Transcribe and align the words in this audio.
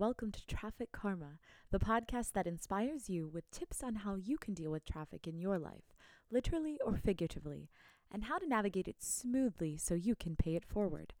welcome 0.00 0.32
to 0.32 0.46
Traffic 0.46 0.90
Karma, 0.92 1.32
the 1.70 1.78
podcast 1.78 2.32
that 2.32 2.46
inspires 2.46 3.10
you 3.10 3.28
with 3.28 3.50
tips 3.50 3.82
on 3.82 3.96
how 3.96 4.14
you 4.14 4.38
can 4.38 4.54
deal 4.54 4.70
with 4.70 4.86
traffic 4.86 5.26
in 5.26 5.38
your 5.38 5.58
life, 5.58 5.92
literally 6.30 6.78
or 6.82 6.96
figuratively, 6.96 7.68
and 8.10 8.24
how 8.24 8.38
to 8.38 8.48
navigate 8.48 8.88
it 8.88 9.02
smoothly 9.02 9.76
so 9.76 9.92
you 9.92 10.14
can 10.14 10.36
pay 10.36 10.56
it 10.56 10.64
forward. 10.64 11.12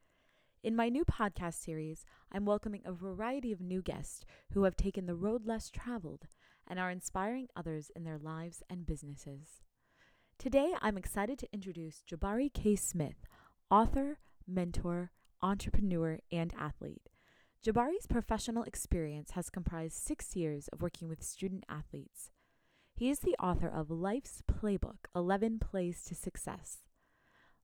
In 0.62 0.74
my 0.74 0.88
new 0.88 1.04
podcast 1.04 1.62
series, 1.62 2.06
I'm 2.32 2.46
welcoming 2.46 2.80
a 2.86 2.92
variety 2.92 3.52
of 3.52 3.60
new 3.60 3.82
guests 3.82 4.24
who 4.52 4.62
have 4.62 4.76
taken 4.76 5.04
the 5.04 5.14
road 5.14 5.44
less 5.44 5.68
traveled 5.68 6.22
and 6.66 6.78
are 6.78 6.90
inspiring 6.90 7.48
others 7.54 7.90
in 7.94 8.04
their 8.04 8.18
lives 8.18 8.62
and 8.70 8.86
businesses. 8.86 9.60
Today, 10.38 10.72
I'm 10.80 10.96
excited 10.96 11.38
to 11.40 11.52
introduce 11.52 12.02
Jabari 12.10 12.50
K. 12.50 12.76
Smith, 12.76 13.26
author, 13.70 14.20
mentor, 14.48 15.10
entrepreneur, 15.42 16.18
and 16.32 16.54
athlete. 16.58 17.10
Jabari's 17.62 18.06
professional 18.06 18.62
experience 18.62 19.32
has 19.32 19.50
comprised 19.50 19.92
six 19.92 20.34
years 20.34 20.68
of 20.68 20.80
working 20.80 21.08
with 21.08 21.22
student 21.22 21.64
athletes. 21.68 22.30
He 22.94 23.10
is 23.10 23.18
the 23.18 23.36
author 23.38 23.68
of 23.68 23.90
Life's 23.90 24.42
Playbook 24.50 25.08
11 25.14 25.58
Plays 25.58 26.02
to 26.04 26.14
Success. 26.14 26.78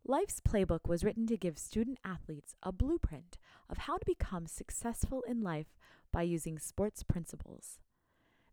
Life's 0.05 0.39
Playbook 0.39 0.81
was 0.87 1.03
written 1.03 1.27
to 1.29 1.39
give 1.39 1.59
student 1.59 1.99
athletes 2.05 2.55
a 2.63 2.73
blueprint 2.73 3.39
of 3.71 3.79
how 3.79 3.97
to 3.97 4.05
become 4.05 4.47
successful 4.47 5.23
in 5.27 5.41
life 5.41 5.75
by 6.13 6.21
using 6.21 6.59
sports 6.59 7.03
principles. 7.03 7.79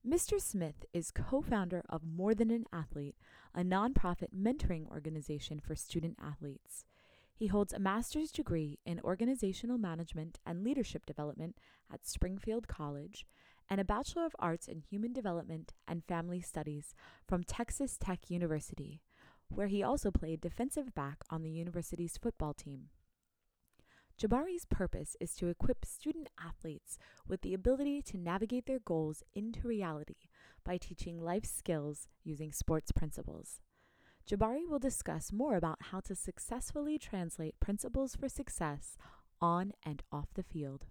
Mr. 0.07 0.39
Smith 0.39 0.85
is 0.93 1.11
co 1.11 1.41
founder 1.41 1.83
of 1.89 2.05
More 2.05 2.33
Than 2.33 2.51
an 2.51 2.67
Athlete, 2.71 3.17
a 3.53 3.63
nonprofit 3.63 4.29
mentoring 4.33 4.89
organization 4.89 5.59
for 5.59 5.75
student 5.75 6.17
athletes. 6.23 6.85
He 7.35 7.47
holds 7.47 7.73
a 7.73 7.79
master's 7.79 8.31
degree 8.31 8.79
in 8.85 8.99
organizational 9.03 9.77
management 9.77 10.39
and 10.45 10.63
leadership 10.63 11.05
development 11.05 11.57
at 11.91 12.05
Springfield 12.05 12.67
College 12.67 13.25
and 13.69 13.81
a 13.81 13.85
Bachelor 13.85 14.25
of 14.25 14.35
Arts 14.39 14.67
in 14.67 14.79
Human 14.79 15.13
Development 15.13 15.73
and 15.87 16.03
Family 16.03 16.41
Studies 16.41 16.93
from 17.27 17.43
Texas 17.43 17.97
Tech 17.97 18.29
University, 18.29 19.01
where 19.49 19.67
he 19.67 19.81
also 19.81 20.11
played 20.11 20.41
defensive 20.41 20.93
back 20.93 21.23
on 21.29 21.41
the 21.41 21.49
university's 21.49 22.17
football 22.17 22.53
team. 22.53 22.89
Jabari's 24.17 24.65
purpose 24.65 25.15
is 25.19 25.33
to 25.35 25.47
equip 25.47 25.85
student 25.85 26.29
athletes 26.39 26.99
with 27.27 27.41
the 27.41 27.53
ability 27.53 28.01
to 28.03 28.17
navigate 28.17 28.67
their 28.67 28.79
goals 28.79 29.23
into 29.33 29.67
reality 29.67 30.27
by 30.63 30.77
teaching 30.77 31.19
life 31.19 31.45
skills 31.45 32.07
using 32.23 32.51
sports 32.51 32.91
principles. 32.91 33.59
Jabari 34.29 34.65
will 34.67 34.79
discuss 34.79 35.33
more 35.33 35.57
about 35.57 35.77
how 35.91 35.99
to 35.99 36.15
successfully 36.15 36.97
translate 36.97 37.59
principles 37.59 38.15
for 38.15 38.29
success 38.29 38.97
on 39.41 39.73
and 39.85 40.01
off 40.11 40.27
the 40.33 40.43
field. 40.43 40.85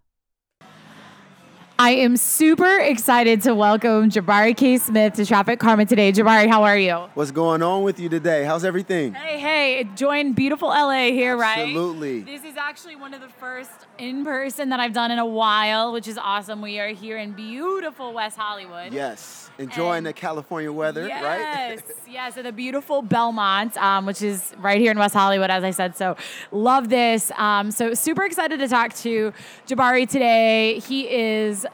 I 1.83 1.91
am 1.94 2.16
super 2.16 2.78
excited 2.78 3.42
to 3.42 3.56
welcome 3.56 4.08
Jabari 4.08 4.56
K. 4.56 4.78
Smith 4.78 5.14
to 5.14 5.27
Traffic 5.27 5.58
Karma 5.58 5.84
today. 5.84 6.12
Jabari, 6.12 6.48
how 6.48 6.62
are 6.62 6.78
you? 6.78 6.94
What's 7.14 7.33
going 7.33 7.61
on 7.61 7.83
with 7.83 7.98
you 7.98 8.08
today? 8.08 8.44
How's 8.44 8.64
everything? 8.64 9.14
Hey, 9.14 9.41
hey, 9.41 9.80
enjoying 9.80 10.33
beautiful 10.33 10.69
LA 10.69 11.06
here, 11.06 11.36
right? 11.36 11.66
Absolutely. 11.66 12.20
This 12.20 12.44
is 12.44 12.56
actually 12.56 12.94
one 12.94 13.14
of 13.14 13.20
the 13.20 13.28
first 13.28 13.72
in 13.98 14.24
person 14.24 14.69
that 14.69 14.78
I've 14.78 14.92
done 14.92 15.11
in 15.11 15.19
a 15.19 15.27
while, 15.27 15.92
which 15.92 16.06
is 16.06 16.16
awesome. 16.19 16.62
We 16.62 16.78
are 16.78 16.91
here 16.91 17.19
in 17.19 17.33
beautiful 17.33 18.12
West 18.12 18.36
Hollywood. 18.36 18.92
Yes, 18.92 19.50
enjoying 19.58 19.98
And- 19.98 20.06
the 20.06 20.12
California 20.12 20.70
weather, 20.72 21.08
yes, 21.08 21.24
right? 21.24 21.83
yes, 22.08 22.36
at 22.36 22.44
the 22.44 22.52
beautiful 22.52 23.02
Belmont, 23.02 23.77
um, 23.77 24.06
which 24.06 24.22
is 24.22 24.55
right 24.58 24.80
here 24.80 24.92
in 24.92 24.98
West 25.01 25.14
Hollywood, 25.14 25.51
as 25.51 25.64
I 25.64 25.73
said. 25.73 25.96
So, 25.96 26.14
love 26.52 26.90
this. 26.90 27.33
Um, 27.36 27.73
so, 27.73 27.92
super 27.95 28.23
excited 28.23 28.61
to 28.61 28.68
talk 28.68 28.95
to 28.98 29.33
Jabari 29.67 30.08
today. 30.08 30.79
He 30.79 31.08
is 31.11 31.67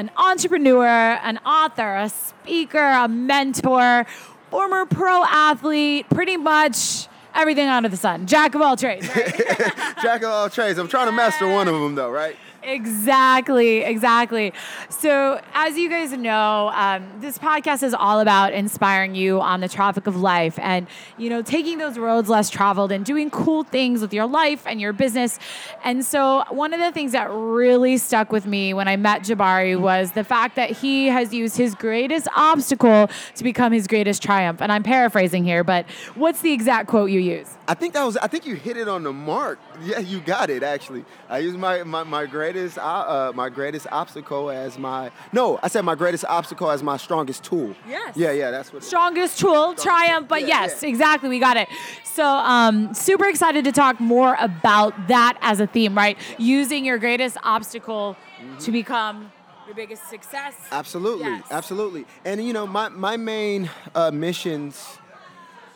an 0.00 0.10
entrepreneur, 0.16 0.86
an 0.86 1.36
author, 1.44 1.96
a 1.96 2.08
speaker, 2.08 2.78
a 2.78 3.06
mentor, 3.06 4.06
former 4.50 4.86
pro 4.86 5.24
athlete, 5.24 6.08
pretty 6.08 6.38
much 6.38 7.06
everything 7.34 7.68
under 7.68 7.88
the 7.88 7.98
sun. 7.98 8.26
Jack 8.26 8.54
of 8.54 8.62
all 8.62 8.76
trades. 8.76 9.06
Right? 9.14 9.36
Jack 10.02 10.22
of 10.22 10.30
all 10.30 10.48
trades. 10.48 10.78
I'm 10.78 10.88
trying 10.88 11.06
to 11.06 11.12
master 11.12 11.46
one 11.46 11.68
of 11.68 11.74
them 11.74 11.94
though, 11.94 12.10
right? 12.10 12.36
Exactly, 12.62 13.78
exactly. 13.78 14.52
So, 14.90 15.40
as 15.54 15.78
you 15.78 15.88
guys 15.88 16.12
know, 16.12 16.70
um, 16.74 17.06
this 17.20 17.38
podcast 17.38 17.82
is 17.82 17.94
all 17.94 18.20
about 18.20 18.52
inspiring 18.52 19.14
you 19.14 19.40
on 19.40 19.60
the 19.60 19.68
traffic 19.68 20.06
of 20.06 20.16
life 20.20 20.58
and, 20.58 20.86
you 21.16 21.30
know, 21.30 21.40
taking 21.40 21.78
those 21.78 21.96
roads 21.98 22.28
less 22.28 22.50
traveled 22.50 22.92
and 22.92 23.04
doing 23.04 23.30
cool 23.30 23.64
things 23.64 24.02
with 24.02 24.12
your 24.12 24.26
life 24.26 24.66
and 24.66 24.78
your 24.78 24.92
business. 24.92 25.38
And 25.84 26.04
so, 26.04 26.44
one 26.50 26.74
of 26.74 26.80
the 26.80 26.92
things 26.92 27.12
that 27.12 27.30
really 27.30 27.96
stuck 27.96 28.30
with 28.30 28.44
me 28.46 28.74
when 28.74 28.88
I 28.88 28.96
met 28.96 29.22
Jabari 29.22 29.80
was 29.80 30.12
the 30.12 30.24
fact 30.24 30.56
that 30.56 30.70
he 30.70 31.06
has 31.06 31.32
used 31.32 31.56
his 31.56 31.74
greatest 31.74 32.28
obstacle 32.36 33.08
to 33.36 33.44
become 33.44 33.72
his 33.72 33.86
greatest 33.86 34.22
triumph. 34.22 34.60
And 34.60 34.70
I'm 34.70 34.82
paraphrasing 34.82 35.44
here, 35.44 35.64
but 35.64 35.86
what's 36.14 36.42
the 36.42 36.52
exact 36.52 36.88
quote 36.88 37.10
you 37.10 37.20
use? 37.20 37.56
I 37.70 37.74
think 37.74 37.94
that 37.94 38.02
was. 38.04 38.16
I 38.16 38.26
think 38.26 38.46
you 38.46 38.56
hit 38.56 38.76
it 38.76 38.88
on 38.88 39.02
the 39.04 39.12
mark. 39.12 39.58
Yeah, 39.82 40.00
you 40.00 40.18
got 40.20 40.50
it. 40.50 40.62
Actually, 40.64 41.04
I 41.28 41.38
use 41.38 41.56
my 41.56 41.84
my, 41.84 42.02
my 42.02 42.26
greatest 42.26 42.78
uh, 42.78 42.82
uh, 42.82 43.32
my 43.34 43.48
greatest 43.48 43.86
obstacle 43.92 44.50
as 44.50 44.76
my 44.78 45.10
no. 45.32 45.58
I 45.62 45.68
said 45.68 45.82
my 45.84 45.94
greatest 45.94 46.24
obstacle 46.24 46.68
as 46.70 46.82
my 46.82 46.96
strongest 46.96 47.44
tool. 47.44 47.74
Yes. 47.88 48.16
Yeah, 48.16 48.32
yeah. 48.32 48.50
That's 48.50 48.72
what. 48.72 48.82
strongest 48.82 49.38
tool 49.38 49.74
triumph 49.74 50.26
but 50.28 50.40
Yeah, 50.42 50.48
yes 50.64 50.82
yeah. 50.82 50.88
exactly 50.88 51.28
we 51.28 51.38
got 51.38 51.56
it 51.56 51.68
so 52.02 52.24
um 52.24 52.92
super 52.92 53.26
excited 53.28 53.62
to 53.64 53.72
talk 53.72 54.00
more 54.00 54.36
about 54.40 54.92
that 55.08 55.38
as 55.40 55.60
a 55.60 55.66
theme 55.66 55.94
right 55.96 56.18
using 56.38 56.84
your 56.84 56.98
greatest 56.98 57.36
obstacle 57.44 58.16
Mm-hmm. 58.40 58.56
to 58.64 58.72
become 58.72 59.30
your 59.66 59.74
biggest 59.76 60.08
success 60.08 60.54
Absolutely, 60.72 61.26
Yes. 61.26 61.44
absolutely. 61.50 62.06
And 62.24 62.36
you 62.44 62.52
know, 62.54 62.66
my 62.66 62.88
my 62.88 63.16
main 63.18 63.68
uh, 63.94 64.10
missions, 64.10 64.74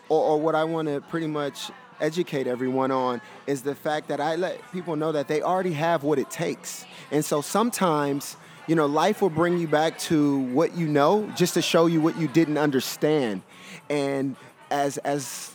or, 0.09 0.21
or 0.31 0.41
what 0.41 0.54
I 0.54 0.65
want 0.65 0.88
to 0.88 1.00
pretty 1.12 1.27
much 1.27 1.71
educate 2.04 2.47
everyone 2.47 2.91
on, 2.91 3.20
is 3.47 3.62
the 3.62 3.75
fact 3.75 4.09
that 4.09 4.20
I 4.20 4.37
let 4.37 4.60
people 4.72 4.94
know 4.97 5.12
that 5.12 5.26
they 5.26 5.42
already 5.42 5.72
have 5.72 6.04
what 6.04 6.19
it 6.19 6.31
takes. 6.31 6.84
And 7.10 7.25
so 7.25 7.41
sometimes, 7.41 8.37
you 8.66 8.75
know, 8.75 8.87
life 8.87 9.22
will 9.22 9.31
bring 9.31 9.59
you 9.59 9.66
back 9.66 9.98
to 10.10 10.38
what 10.53 10.76
you 10.76 10.87
know, 10.87 11.28
just 11.34 11.54
to 11.54 11.62
show 11.62 11.87
you 11.87 12.00
what 12.00 12.16
you 12.19 12.28
didn't 12.28 12.59
understand. 12.59 13.42
And 13.88 14.37
as 14.70 14.98
as 14.98 15.54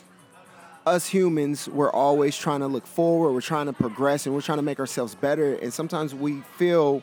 us 0.86 1.06
humans, 1.06 1.68
we're 1.68 1.90
always 1.90 2.36
trying 2.36 2.60
to 2.60 2.66
look 2.66 2.86
forward, 2.86 3.32
we're 3.32 3.40
trying 3.40 3.66
to 3.66 3.72
progress, 3.72 4.26
and 4.26 4.34
we're 4.34 4.40
trying 4.40 4.58
to 4.58 4.62
make 4.62 4.80
ourselves 4.80 5.14
better. 5.14 5.54
And 5.54 5.72
sometimes 5.72 6.14
we 6.14 6.42
feel, 6.56 7.02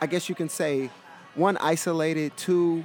I 0.00 0.06
guess 0.06 0.28
you 0.28 0.34
can 0.34 0.48
say, 0.48 0.90
one, 1.34 1.56
isolated, 1.58 2.36
two, 2.36 2.84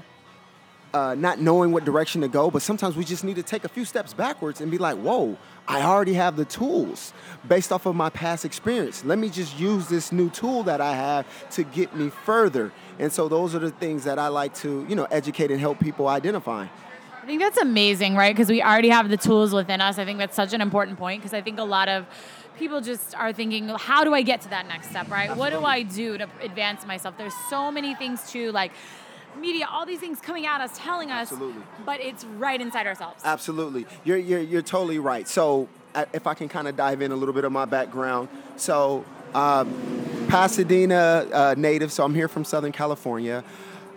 uh, 0.96 1.14
not 1.14 1.42
knowing 1.42 1.74
what 1.74 1.84
direction 1.84 2.22
to 2.22 2.30
go. 2.30 2.50
But 2.50 2.62
sometimes 2.62 2.96
we 2.96 3.04
just 3.04 3.26
need 3.26 3.36
to 3.36 3.44
take 3.44 3.66
a 3.66 3.68
few 3.68 3.84
steps 3.84 4.14
backwards 4.14 4.62
and 4.62 4.72
be 4.72 4.78
like, 4.78 4.96
whoa, 4.96 5.38
I 5.68 5.82
already 5.82 6.14
have 6.14 6.38
the 6.38 6.46
tools 6.46 7.12
based 7.46 7.74
off 7.74 7.86
of 7.86 7.96
my 7.96 8.10
past 8.10 8.46
experience. 8.46 9.04
Let 9.04 9.20
me 9.20 9.30
just 9.30 9.60
use 9.60 9.90
this 9.90 10.14
new 10.14 10.30
tool 10.30 10.64
that 10.64 10.80
I 10.80 10.96
have 10.96 11.26
to 11.52 11.64
get 11.64 11.94
me 11.98 12.10
further. 12.10 12.72
And 12.98 13.12
so 13.12 13.28
those 13.28 13.54
are 13.54 13.60
the 13.60 13.72
things 13.72 14.06
that 14.06 14.18
I 14.18 14.30
like 14.30 14.54
to, 14.56 14.86
you 14.88 14.96
know, 14.96 15.04
educate 15.12 15.52
and 15.52 15.60
help 15.60 15.82
people 15.82 16.08
identify. 16.08 16.68
i 17.22 17.28
think 17.28 17.42
that's 17.42 17.58
amazing 17.58 18.16
right 18.16 18.34
because 18.36 18.50
we 18.50 18.62
already 18.62 18.90
have 18.90 19.10
the 19.10 19.18
tools 19.18 19.52
within 19.52 19.82
us 19.82 19.98
i 19.98 20.06
think 20.06 20.20
that's 20.20 20.36
such 20.36 20.54
an 20.54 20.62
important 20.62 20.96
point 20.96 21.20
because 21.20 21.34
i 21.34 21.42
think 21.42 21.58
a 21.58 21.64
lot 21.78 21.88
of 21.90 22.06
people 22.60 22.80
just 22.82 23.16
are 23.16 23.34
thinking 23.34 23.68
how 23.90 24.04
do 24.04 24.14
i 24.14 24.22
get 24.22 24.42
to 24.42 24.50
that 24.50 24.68
next 24.68 24.92
step 24.92 25.10
right 25.10 25.36
what 25.36 25.50
do 25.50 25.66
i 25.66 25.82
do 25.82 26.20
to 26.20 26.28
advance 26.50 26.86
myself 26.86 27.18
there's 27.18 27.34
so 27.50 27.72
many 27.72 27.96
things 27.96 28.32
too 28.32 28.52
like 28.52 28.72
media 29.40 29.68
all 29.72 29.86
these 29.86 30.00
things 30.00 30.20
coming 30.20 30.46
at 30.46 30.62
us 30.62 30.72
telling 30.76 31.12
us 31.12 31.32
Absolutely. 31.32 31.62
but 31.86 32.00
it's 32.02 32.24
right 32.26 32.62
inside 32.62 32.88
ourselves 32.88 33.22
Absolutely. 33.24 33.86
You're, 34.04 34.18
you're, 34.18 34.42
you're 34.42 34.62
totally 34.62 35.00
right. 35.00 35.28
So, 35.28 35.68
if 36.14 36.28
I 36.28 36.34
can 36.34 36.50
kind 36.50 36.68
of 36.68 36.76
dive 36.76 37.02
in 37.02 37.12
a 37.12 37.16
little 37.16 37.34
bit 37.34 37.46
of 37.46 37.52
my 37.52 37.66
background. 37.66 38.28
So, 38.58 39.06
um, 39.34 40.28
Pasadena 40.28 41.28
uh, 41.32 41.56
native, 41.58 41.92
so 41.92 42.04
I'm 42.04 42.16
here 42.16 42.28
from 42.28 42.44
Southern 42.44 42.72
California. 42.72 43.44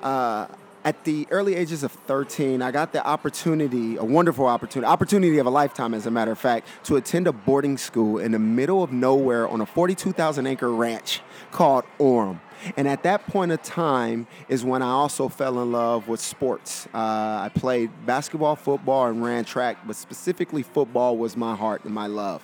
Uh, 0.03 0.47
at 0.85 1.05
the 1.05 1.27
early 1.31 1.55
ages 1.55 1.83
of 1.83 1.93
13, 1.93 2.63
I 2.63 2.71
got 2.71 2.93
the 2.93 3.07
opportunity, 3.07 3.97
a 3.97 4.05
wonderful 4.05 4.47
opportunity, 4.47 4.87
opportunity 4.89 5.39
of 5.39 5.47
a 5.47 5.51
lifetime, 5.51 5.95
as 5.95 6.07
a 6.07 6.11
matter 6.11 6.33
of 6.33 6.39
fact, 6.39 6.69
to 6.85 6.97
attend 6.97 7.27
a 7.27 7.33
boarding 7.33 7.77
school 7.77 8.19
in 8.19 8.33
the 8.33 8.39
middle 8.39 8.83
of 8.83 8.93
nowhere 8.93 9.49
on 9.49 9.61
a 9.61 9.67
42,000 9.67 10.47
acre 10.47 10.73
ranch 10.73 11.21
called 11.51 11.85
Orme. 11.99 12.41
And 12.77 12.89
at 12.89 13.03
that 13.05 13.27
point 13.27 13.53
of 13.53 13.63
time 13.63 14.27
is 14.49 14.65
when 14.65 14.83
I 14.83 14.91
also 14.91 15.29
fell 15.29 15.61
in 15.63 15.73
love 15.73 16.09
with 16.09 16.21
sports. 16.21 16.87
Uh, 16.93 16.99
I 16.99 17.51
played 17.55 17.91
basketball, 18.07 18.57
football, 18.57 19.07
and 19.07 19.23
ran 19.23 19.45
track, 19.45 19.79
but 19.87 19.97
specifically 19.97 20.63
football 20.63 21.17
was 21.17 21.37
my 21.37 21.55
heart 21.55 21.85
and 21.85 21.95
my 21.95 22.07
love. 22.07 22.43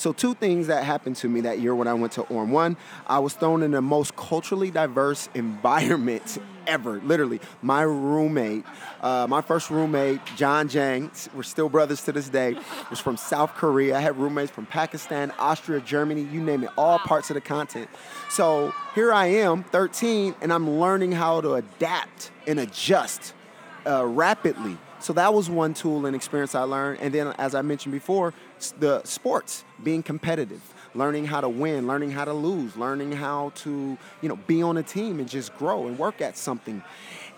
So 0.00 0.14
two 0.14 0.32
things 0.32 0.68
that 0.68 0.82
happened 0.82 1.16
to 1.16 1.28
me 1.28 1.42
that 1.42 1.58
year 1.58 1.74
when 1.74 1.86
I 1.86 1.92
went 1.92 2.14
to 2.14 2.22
Orme. 2.22 2.52
One, 2.52 2.78
I 3.06 3.18
was 3.18 3.34
thrown 3.34 3.62
in 3.62 3.72
the 3.72 3.82
most 3.82 4.16
culturally 4.16 4.70
diverse 4.70 5.28
environment 5.34 6.38
ever. 6.66 7.02
Literally, 7.02 7.38
my 7.60 7.82
roommate, 7.82 8.64
uh, 9.02 9.26
my 9.28 9.42
first 9.42 9.68
roommate, 9.68 10.20
John 10.36 10.68
Jang, 10.68 11.10
we're 11.34 11.42
still 11.42 11.68
brothers 11.68 12.02
to 12.04 12.12
this 12.12 12.30
day, 12.30 12.56
was 12.88 12.98
from 12.98 13.18
South 13.18 13.52
Korea. 13.56 13.94
I 13.94 14.00
had 14.00 14.16
roommates 14.16 14.50
from 14.50 14.64
Pakistan, 14.64 15.34
Austria, 15.38 15.80
Germany, 15.80 16.22
you 16.22 16.40
name 16.40 16.64
it, 16.64 16.70
all 16.78 16.98
parts 16.98 17.28
of 17.28 17.34
the 17.34 17.42
continent. 17.42 17.90
So 18.30 18.72
here 18.94 19.12
I 19.12 19.26
am, 19.26 19.64
13, 19.64 20.34
and 20.40 20.50
I'm 20.50 20.80
learning 20.80 21.12
how 21.12 21.42
to 21.42 21.56
adapt 21.56 22.30
and 22.46 22.58
adjust 22.58 23.34
uh, 23.86 24.06
rapidly. 24.06 24.78
So 25.00 25.12
that 25.14 25.32
was 25.32 25.48
one 25.48 25.74
tool 25.74 26.06
and 26.06 26.14
experience 26.14 26.54
I 26.54 26.62
learned. 26.62 27.00
And 27.00 27.12
then, 27.12 27.28
as 27.38 27.54
I 27.54 27.62
mentioned 27.62 27.92
before, 27.92 28.34
the 28.78 29.02
sports, 29.04 29.64
being 29.82 30.02
competitive 30.02 30.60
learning 30.94 31.26
how 31.26 31.40
to 31.40 31.48
win, 31.48 31.86
learning 31.86 32.10
how 32.10 32.24
to 32.24 32.32
lose, 32.32 32.76
learning 32.76 33.12
how 33.12 33.52
to, 33.54 33.96
you 34.20 34.28
know, 34.28 34.36
be 34.46 34.62
on 34.62 34.76
a 34.76 34.82
team 34.82 35.18
and 35.18 35.28
just 35.28 35.54
grow 35.56 35.86
and 35.86 35.98
work 35.98 36.20
at 36.20 36.36
something. 36.36 36.82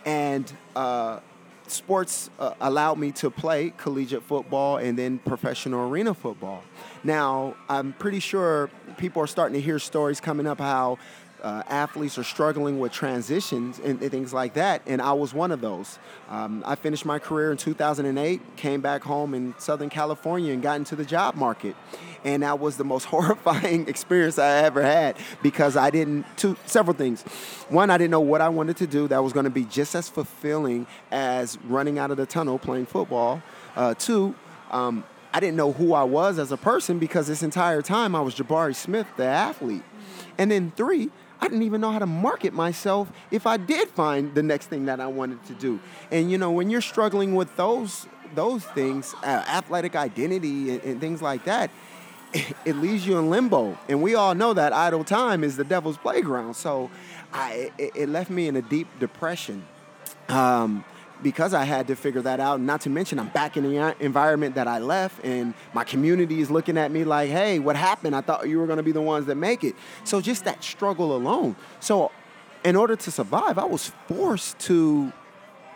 And 0.04 0.50
uh, 0.74 1.20
sports 1.66 2.30
uh, 2.38 2.54
allowed 2.60 2.98
me 2.98 3.12
to 3.12 3.30
play 3.30 3.72
collegiate 3.76 4.22
football 4.22 4.78
and 4.78 4.98
then 4.98 5.18
professional 5.18 5.88
arena 5.88 6.14
football. 6.14 6.62
Now, 7.04 7.56
I'm 7.68 7.92
pretty 7.92 8.20
sure 8.20 8.70
people 8.96 9.22
are 9.22 9.26
starting 9.26 9.54
to 9.54 9.60
hear 9.60 9.78
stories 9.78 10.20
coming 10.20 10.46
up 10.46 10.58
how 10.58 10.98
uh, 11.42 11.62
athletes 11.68 12.16
are 12.18 12.24
struggling 12.24 12.78
with 12.78 12.92
transitions 12.92 13.80
and, 13.80 14.00
and, 14.00 14.10
things 14.10 14.32
like 14.32 14.54
that, 14.54 14.80
and 14.86 15.02
I 15.02 15.12
was 15.12 15.34
one 15.34 15.50
of 15.50 15.60
those. 15.60 15.98
Um, 16.28 16.62
I 16.64 16.76
finished 16.76 17.04
my 17.04 17.18
career 17.18 17.50
in 17.50 17.56
2008, 17.56 18.56
came 18.56 18.80
back 18.80 19.02
home 19.02 19.34
in 19.34 19.54
Southern 19.58 19.90
California, 19.90 20.52
and 20.52 20.62
got 20.62 20.76
into 20.76 20.94
the 20.94 21.04
job 21.04 21.34
market. 21.34 21.74
And 22.24 22.44
that 22.44 22.60
was 22.60 22.76
the 22.76 22.84
most 22.84 23.04
horrifying 23.12 23.88
experience 23.88 24.38
I 24.38 24.58
ever 24.58 24.82
had 24.82 25.16
because 25.42 25.76
I 25.76 25.90
didn't, 25.90 26.24
two, 26.36 26.56
several 26.66 26.96
things. 26.96 27.22
One, 27.68 27.90
I 27.90 27.98
didn't 27.98 28.12
know 28.12 28.20
what 28.20 28.40
I 28.40 28.48
wanted 28.48 28.76
to 28.76 28.86
do 28.86 29.08
that 29.08 29.22
was 29.22 29.32
going 29.32 29.44
to 29.44 29.50
be 29.50 29.64
just 29.64 29.94
as 29.96 30.08
fulfilling 30.08 30.86
as 31.10 31.58
running 31.64 31.98
out 31.98 32.10
of 32.12 32.16
the 32.18 32.26
tunnel 32.26 32.58
playing 32.58 32.86
football. 32.86 33.42
Uh, 33.74 33.94
two, 33.94 34.34
um, 34.70 35.04
I 35.34 35.40
didn't 35.40 35.56
know 35.56 35.72
who 35.72 35.94
I 35.94 36.04
was 36.04 36.38
as 36.38 36.52
a 36.52 36.56
person 36.56 36.98
because 36.98 37.26
this 37.26 37.42
entire 37.42 37.82
time 37.82 38.14
I 38.14 38.20
was 38.20 38.34
Jabari 38.34 38.76
Smith, 38.76 39.06
the 39.16 39.24
athlete. 39.24 39.82
And 40.38 40.50
then 40.50 40.72
three, 40.76 41.10
I 41.42 41.46
didn't 41.46 41.64
even 41.64 41.80
know 41.80 41.90
how 41.90 41.98
to 41.98 42.06
market 42.06 42.52
myself 42.52 43.10
if 43.32 43.48
I 43.48 43.56
did 43.56 43.88
find 43.88 44.32
the 44.32 44.44
next 44.44 44.66
thing 44.66 44.84
that 44.84 45.00
I 45.00 45.08
wanted 45.08 45.44
to 45.46 45.54
do. 45.54 45.80
And 46.12 46.30
you 46.30 46.38
know, 46.38 46.52
when 46.52 46.70
you're 46.70 46.80
struggling 46.80 47.34
with 47.34 47.56
those 47.56 48.06
those 48.36 48.64
things, 48.64 49.12
uh, 49.24 49.26
athletic 49.26 49.96
identity 49.96 50.70
and, 50.70 50.82
and 50.84 51.00
things 51.00 51.20
like 51.20 51.44
that, 51.44 51.70
it 52.64 52.76
leaves 52.76 53.04
you 53.04 53.18
in 53.18 53.28
limbo. 53.28 53.76
And 53.88 54.00
we 54.00 54.14
all 54.14 54.36
know 54.36 54.54
that 54.54 54.72
idle 54.72 55.02
time 55.02 55.42
is 55.42 55.56
the 55.56 55.64
devil's 55.64 55.98
playground. 55.98 56.54
So 56.54 56.92
I, 57.32 57.72
it, 57.76 57.92
it 57.96 58.08
left 58.08 58.30
me 58.30 58.46
in 58.46 58.54
a 58.54 58.62
deep 58.62 58.86
depression. 59.00 59.64
Um, 60.28 60.84
because 61.22 61.54
I 61.54 61.64
had 61.64 61.86
to 61.86 61.96
figure 61.96 62.22
that 62.22 62.40
out. 62.40 62.60
Not 62.60 62.80
to 62.82 62.90
mention, 62.90 63.18
I'm 63.18 63.28
back 63.28 63.56
in 63.56 63.64
the 63.64 63.94
environment 64.00 64.54
that 64.56 64.66
I 64.66 64.78
left, 64.78 65.24
and 65.24 65.54
my 65.72 65.84
community 65.84 66.40
is 66.40 66.50
looking 66.50 66.76
at 66.76 66.90
me 66.90 67.04
like, 67.04 67.30
hey, 67.30 67.58
what 67.58 67.76
happened? 67.76 68.16
I 68.16 68.20
thought 68.20 68.48
you 68.48 68.58
were 68.58 68.66
to 68.66 68.82
be 68.82 68.92
the 68.92 69.02
ones 69.02 69.26
that 69.26 69.36
make 69.36 69.64
it. 69.64 69.76
So 70.04 70.20
just 70.20 70.44
that 70.44 70.64
struggle 70.64 71.14
alone. 71.14 71.56
So, 71.80 72.10
in 72.64 72.76
order 72.76 72.94
to 72.94 73.10
survive, 73.10 73.58
I 73.58 73.64
was 73.64 73.90
forced 74.06 74.58
to 74.60 75.12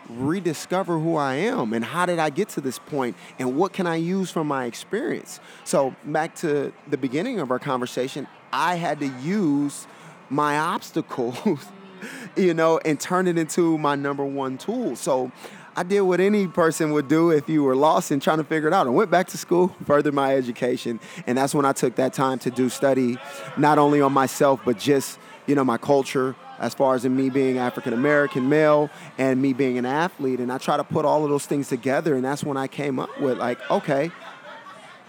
rediscover 0.09 0.97
who 0.99 1.17
I 1.17 1.35
am 1.35 1.73
and 1.73 1.83
how 1.83 2.05
did 2.05 2.17
I 2.17 2.29
get 2.29 2.47
to 2.49 2.61
this 2.61 2.79
point 2.79 3.17
and 3.39 3.57
what 3.57 3.73
can 3.73 3.85
I 3.85 3.97
use 3.97 4.31
from 4.31 4.47
my 4.47 4.65
experience. 4.65 5.39
So, 5.63 5.95
back 6.05 6.35
to 6.35 6.71
the 6.87 6.97
beginning 6.97 7.39
of 7.39 7.51
our 7.51 7.59
conversation, 7.59 8.27
I 8.51 8.75
had 8.75 8.99
to 9.01 9.07
use 9.21 9.87
my 10.29 10.57
obstacles 10.57 11.65
you 12.35 12.53
know, 12.53 12.79
and 12.85 12.99
turn 12.99 13.27
it 13.27 13.37
into 13.37 13.77
my 13.77 13.95
number 13.95 14.25
one 14.25 14.57
tool. 14.57 14.95
So 14.95 15.31
I 15.75 15.83
did 15.83 16.01
what 16.01 16.19
any 16.19 16.47
person 16.47 16.91
would 16.93 17.07
do 17.07 17.29
if 17.29 17.47
you 17.47 17.63
were 17.63 17.75
lost 17.75 18.09
and 18.09 18.19
trying 18.19 18.39
to 18.39 18.43
figure 18.43 18.67
it 18.67 18.73
out. 18.73 18.87
I 18.87 18.89
went 18.89 19.11
back 19.11 19.27
to 19.27 19.37
school, 19.37 19.67
furthered 19.85 20.13
my 20.13 20.35
education, 20.35 20.99
and 21.27 21.37
that's 21.37 21.53
when 21.53 21.65
I 21.65 21.73
took 21.73 21.95
that 21.95 22.13
time 22.13 22.39
to 22.39 22.49
do 22.49 22.67
study, 22.67 23.19
not 23.57 23.77
only 23.77 24.01
on 24.01 24.11
myself, 24.11 24.59
but 24.65 24.79
just, 24.79 25.19
you 25.45 25.53
know, 25.53 25.63
my 25.63 25.77
culture, 25.77 26.35
as 26.57 26.73
far 26.73 26.95
as 26.95 27.05
in 27.05 27.15
me 27.15 27.29
being 27.29 27.59
African 27.59 27.93
American 27.93 28.49
male 28.49 28.89
and 29.19 29.39
me 29.39 29.53
being 29.53 29.77
an 29.77 29.85
athlete. 29.85 30.39
And 30.39 30.51
I 30.51 30.57
try 30.57 30.77
to 30.77 30.83
put 30.83 31.05
all 31.05 31.23
of 31.23 31.29
those 31.29 31.45
things 31.45 31.69
together, 31.69 32.15
and 32.15 32.25
that's 32.25 32.43
when 32.43 32.57
I 32.57 32.65
came 32.65 32.97
up 32.97 33.21
with 33.21 33.37
like, 33.37 33.59
okay, 33.69 34.11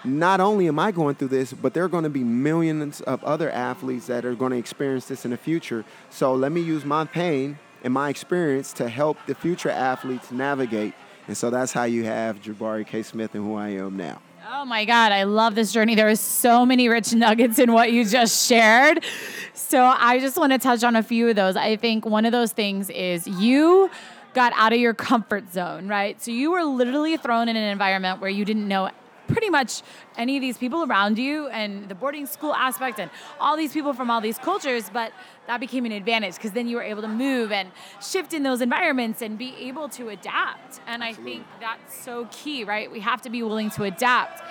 not 0.08 0.40
only 0.40 0.68
am 0.68 0.78
I 0.78 0.90
going 0.90 1.14
through 1.14 1.28
this, 1.28 1.52
but 1.52 1.74
there 1.74 1.84
are 1.84 1.88
going 1.88 2.04
to 2.04 2.10
be 2.10 2.24
millions 2.24 3.00
of 3.02 3.22
other 3.24 3.50
athletes 3.50 4.06
that 4.06 4.24
are 4.24 4.34
going 4.34 4.52
to 4.52 4.58
experience 4.58 5.06
this 5.06 5.24
in 5.24 5.30
the 5.30 5.36
future. 5.36 5.84
So 6.10 6.34
let 6.34 6.52
me 6.52 6.60
use 6.60 6.84
my 6.84 7.04
pain 7.04 7.58
and 7.84 7.92
my 7.92 8.08
experience 8.08 8.72
to 8.74 8.88
help 8.88 9.18
the 9.26 9.34
future 9.34 9.70
athletes 9.70 10.30
navigate. 10.30 10.94
And 11.26 11.36
so 11.36 11.50
that's 11.50 11.72
how 11.72 11.84
you 11.84 12.04
have 12.04 12.40
Jabari 12.40 12.86
K. 12.86 13.02
Smith 13.02 13.34
and 13.34 13.44
who 13.44 13.54
I 13.54 13.68
am 13.70 13.96
now. 13.96 14.20
Oh 14.50 14.64
my 14.64 14.86
God, 14.86 15.12
I 15.12 15.24
love 15.24 15.54
this 15.54 15.72
journey. 15.72 15.94
There 15.94 16.08
is 16.08 16.20
so 16.20 16.64
many 16.64 16.88
rich 16.88 17.12
nuggets 17.12 17.58
in 17.58 17.72
what 17.72 17.92
you 17.92 18.04
just 18.04 18.48
shared. 18.48 19.04
So 19.52 19.84
I 19.84 20.20
just 20.20 20.38
want 20.38 20.52
to 20.52 20.58
touch 20.58 20.82
on 20.82 20.96
a 20.96 21.02
few 21.02 21.28
of 21.28 21.36
those. 21.36 21.54
I 21.54 21.76
think 21.76 22.06
one 22.06 22.24
of 22.24 22.32
those 22.32 22.52
things 22.52 22.88
is 22.88 23.26
you 23.26 23.90
got 24.32 24.52
out 24.56 24.72
of 24.72 24.78
your 24.78 24.94
comfort 24.94 25.52
zone, 25.52 25.86
right? 25.86 26.20
So 26.22 26.30
you 26.30 26.50
were 26.50 26.64
literally 26.64 27.18
thrown 27.18 27.48
in 27.48 27.56
an 27.56 27.64
environment 27.64 28.22
where 28.22 28.30
you 28.30 28.46
didn't 28.46 28.66
know 28.66 28.90
pretty 29.28 29.50
much 29.50 29.82
any 30.16 30.36
of 30.36 30.40
these 30.40 30.58
people 30.58 30.84
around 30.84 31.18
you 31.18 31.46
and 31.48 31.88
the 31.88 31.94
boarding 31.94 32.26
school 32.26 32.54
aspect 32.54 32.98
and 32.98 33.10
all 33.38 33.56
these 33.56 33.72
people 33.72 33.92
from 33.92 34.10
all 34.10 34.20
these 34.20 34.38
cultures, 34.38 34.90
but 34.92 35.12
that 35.46 35.60
became 35.60 35.84
an 35.84 35.92
advantage 35.92 36.34
because 36.34 36.52
then 36.52 36.66
you 36.66 36.76
were 36.76 36.82
able 36.82 37.02
to 37.02 37.08
move 37.08 37.52
and 37.52 37.70
shift 38.02 38.32
in 38.32 38.42
those 38.42 38.60
environments 38.60 39.22
and 39.22 39.38
be 39.38 39.54
able 39.58 39.88
to 39.90 40.08
adapt. 40.08 40.80
And 40.86 41.02
Absolutely. 41.02 41.32
I 41.32 41.36
think 41.36 41.46
that's 41.60 42.04
so 42.04 42.28
key, 42.32 42.64
right? 42.64 42.90
We 42.90 43.00
have 43.00 43.22
to 43.22 43.30
be 43.30 43.42
willing 43.42 43.70
to 43.70 43.84
adapt. 43.84 44.42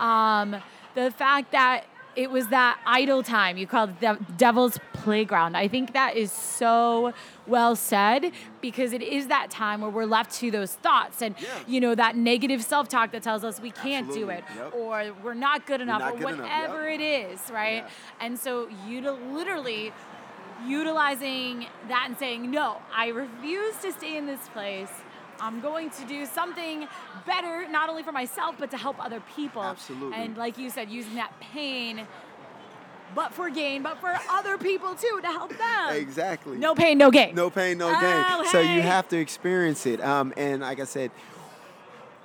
Um, 0.00 0.56
the 0.94 1.10
fact 1.10 1.52
that 1.52 1.84
it 2.14 2.30
was 2.30 2.48
that 2.48 2.78
idle 2.86 3.22
time 3.22 3.56
you 3.56 3.66
called 3.66 3.98
the 4.00 4.18
devil's 4.36 4.78
playground 4.92 5.56
i 5.56 5.66
think 5.66 5.92
that 5.92 6.16
is 6.16 6.30
so 6.30 7.12
well 7.46 7.74
said 7.74 8.30
because 8.60 8.92
it 8.92 9.02
is 9.02 9.28
that 9.28 9.50
time 9.50 9.80
where 9.80 9.90
we're 9.90 10.04
left 10.04 10.32
to 10.32 10.50
those 10.50 10.74
thoughts 10.74 11.22
and 11.22 11.34
yeah. 11.40 11.48
you 11.66 11.80
know 11.80 11.94
that 11.94 12.16
negative 12.16 12.62
self-talk 12.62 13.12
that 13.12 13.22
tells 13.22 13.44
us 13.44 13.60
we 13.60 13.70
can't 13.70 14.06
Absolutely. 14.06 14.34
do 14.34 14.40
it 14.40 14.44
yep. 14.56 14.74
or 14.74 15.12
we're 15.22 15.34
not 15.34 15.66
good 15.66 15.80
enough 15.80 16.00
not 16.00 16.14
or 16.14 16.18
good 16.18 16.24
whatever 16.38 16.88
enough. 16.88 17.00
Yep. 17.00 17.00
it 17.00 17.32
is 17.32 17.50
right 17.50 17.76
yeah. 17.84 17.88
and 18.20 18.38
so 18.38 18.68
you 18.86 19.00
literally 19.00 19.92
utilizing 20.66 21.66
that 21.88 22.04
and 22.06 22.16
saying 22.18 22.50
no 22.50 22.80
i 22.94 23.08
refuse 23.08 23.76
to 23.76 23.92
stay 23.92 24.16
in 24.16 24.26
this 24.26 24.48
place 24.50 24.90
I'm 25.42 25.60
going 25.60 25.90
to 25.90 26.04
do 26.06 26.24
something 26.24 26.86
better, 27.26 27.68
not 27.68 27.90
only 27.90 28.04
for 28.04 28.12
myself, 28.12 28.54
but 28.58 28.70
to 28.70 28.76
help 28.76 29.04
other 29.04 29.20
people. 29.34 29.62
Absolutely. 29.62 30.16
And 30.16 30.36
like 30.36 30.56
you 30.56 30.70
said, 30.70 30.88
using 30.88 31.16
that 31.16 31.38
pain 31.40 32.06
but 33.14 33.34
for 33.34 33.50
gain, 33.50 33.82
but 33.82 34.00
for 34.00 34.16
other 34.30 34.56
people 34.56 34.94
too 34.94 35.20
to 35.20 35.28
help 35.28 35.50
them. 35.50 35.92
Exactly. 35.96 36.56
No 36.56 36.74
pain, 36.74 36.96
no 36.96 37.10
gain. 37.10 37.34
No 37.34 37.50
pain, 37.50 37.76
no 37.76 37.88
oh, 37.88 38.00
gain. 38.00 38.44
Hey. 38.46 38.50
So 38.50 38.60
you 38.60 38.80
have 38.80 39.06
to 39.08 39.18
experience 39.18 39.84
it. 39.84 40.00
Um, 40.00 40.32
and 40.36 40.62
like 40.62 40.80
I 40.80 40.84
said, 40.84 41.10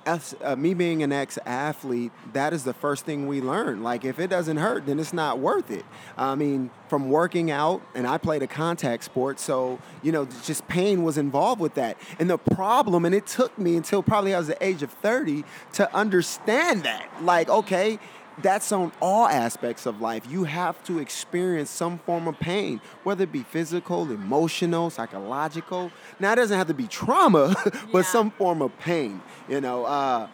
as, 0.06 0.34
uh, 0.42 0.56
me 0.56 0.74
being 0.74 1.02
an 1.02 1.12
ex-athlete, 1.12 2.12
that 2.32 2.52
is 2.52 2.64
the 2.64 2.72
first 2.72 3.04
thing 3.04 3.26
we 3.26 3.40
learn. 3.40 3.82
Like 3.82 4.04
if 4.04 4.18
it 4.18 4.28
doesn't 4.28 4.56
hurt, 4.56 4.86
then 4.86 4.98
it's 4.98 5.12
not 5.12 5.38
worth 5.38 5.70
it. 5.70 5.84
I 6.16 6.34
mean, 6.34 6.70
from 6.88 7.10
working 7.10 7.50
out, 7.50 7.82
and 7.94 8.06
I 8.06 8.18
played 8.18 8.42
a 8.42 8.46
contact 8.46 9.04
sport, 9.04 9.38
so 9.40 9.78
you 10.02 10.12
know, 10.12 10.26
just 10.44 10.66
pain 10.68 11.04
was 11.04 11.18
involved 11.18 11.60
with 11.60 11.74
that. 11.74 11.98
And 12.18 12.30
the 12.30 12.38
problem, 12.38 13.04
and 13.04 13.14
it 13.14 13.26
took 13.26 13.56
me 13.58 13.76
until 13.76 14.02
probably 14.02 14.34
I 14.34 14.38
was 14.38 14.48
the 14.48 14.64
age 14.64 14.82
of 14.82 14.90
30 14.90 15.44
to 15.74 15.94
understand 15.94 16.84
that. 16.84 17.08
Like, 17.22 17.48
okay, 17.48 17.98
that's 18.42 18.72
on 18.72 18.92
all 19.00 19.26
aspects 19.26 19.86
of 19.86 20.00
life. 20.00 20.24
You 20.28 20.44
have 20.44 20.82
to 20.84 20.98
experience 20.98 21.70
some 21.70 21.98
form 21.98 22.28
of 22.28 22.38
pain, 22.38 22.80
whether 23.04 23.24
it 23.24 23.32
be 23.32 23.42
physical, 23.42 24.10
emotional, 24.10 24.90
psychological. 24.90 25.90
Now, 26.20 26.32
it 26.32 26.36
doesn't 26.36 26.56
have 26.56 26.68
to 26.68 26.74
be 26.74 26.86
trauma, 26.86 27.54
but 27.92 27.98
yeah. 27.98 28.02
some 28.02 28.30
form 28.30 28.62
of 28.62 28.76
pain. 28.78 29.20
You 29.48 29.60
know, 29.60 29.84
uh, 29.84 30.28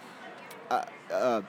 uh, 0.70 0.84
uh, 1.12 1.42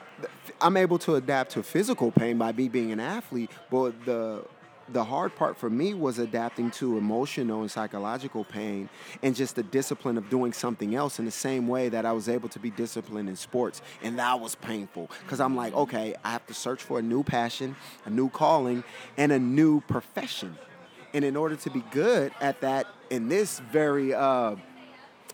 I'm 0.62 0.78
able 0.78 1.00
to 1.00 1.16
adapt 1.16 1.52
to 1.52 1.64
physical 1.64 2.12
pain 2.12 2.38
by 2.38 2.52
me 2.52 2.70
being 2.70 2.92
an 2.92 3.00
athlete, 3.00 3.52
but 3.70 4.06
the 4.06 4.46
the 4.90 5.04
hard 5.04 5.36
part 5.36 5.58
for 5.58 5.70
me 5.70 5.94
was 5.94 6.20
adapting 6.20 6.70
to 6.72 6.98
emotional 6.98 7.62
and 7.62 7.72
psychological 7.72 8.44
pain 8.44 8.90
and 9.24 9.36
just 9.36 9.56
the 9.56 9.64
discipline 9.64 10.18
of 10.18 10.30
doing 10.30 10.54
something 10.54 10.96
else 10.96 11.18
in 11.18 11.26
the 11.26 11.32
same 11.32 11.68
way 11.68 11.90
that 11.90 12.06
I 12.06 12.12
was 12.12 12.30
able 12.30 12.50
to 12.50 12.60
be 12.60 12.70
disciplined 12.70 13.28
in 13.28 13.36
sports. 13.36 13.82
And 14.04 14.20
that 14.20 14.40
was 14.40 14.56
painful 14.56 15.10
because 15.24 15.40
I'm 15.40 15.56
like, 15.56 15.74
okay, 15.74 16.16
I 16.24 16.32
have 16.32 16.46
to 16.48 16.54
search 16.54 16.84
for 16.84 17.00
a 17.00 17.02
new 17.02 17.24
passion, 17.24 17.76
a 18.06 18.10
new 18.10 18.30
calling, 18.30 18.84
and 19.18 19.32
a 19.32 19.40
new 19.40 19.82
profession. 19.82 20.56
And 21.14 21.26
in 21.26 21.36
order 21.36 21.56
to 21.56 21.70
be 21.70 21.82
good 21.92 22.32
at 22.42 22.62
that 22.62 22.88
in 23.10 23.28
this 23.28 23.60
very 23.60 24.14
uh, 24.14 24.56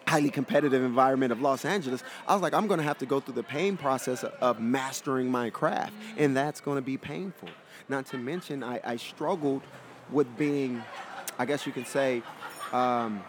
highly 0.08 0.30
competitive 0.30 0.84
environment 0.84 1.32
of 1.32 1.42
Los 1.42 1.66
Angeles, 1.66 2.04
I 2.28 2.34
was 2.34 2.42
like, 2.42 2.54
I'm 2.54 2.68
going 2.68 2.80
to 2.80 2.84
have 2.84 3.00
to 3.00 3.06
go 3.06 3.20
through 3.20 3.36
the 3.36 3.44
pain 3.44 3.78
process 3.78 4.24
of 4.24 4.60
mastering 4.62 5.30
my 5.30 5.50
craft, 5.50 5.94
and 6.18 6.38
that's 6.38 6.62
going 6.62 6.78
to 6.78 6.82
be 6.82 6.98
painful. 6.98 7.50
Not 7.92 8.06
to 8.08 8.18
mention, 8.18 8.64
I, 8.64 8.80
I 8.86 8.96
struggled 8.96 9.62
with 10.10 10.38
being, 10.38 10.82
I 11.38 11.44
guess 11.44 11.66
you 11.66 11.74
can 11.74 11.84
say, 11.84 12.24
um, 12.72 13.22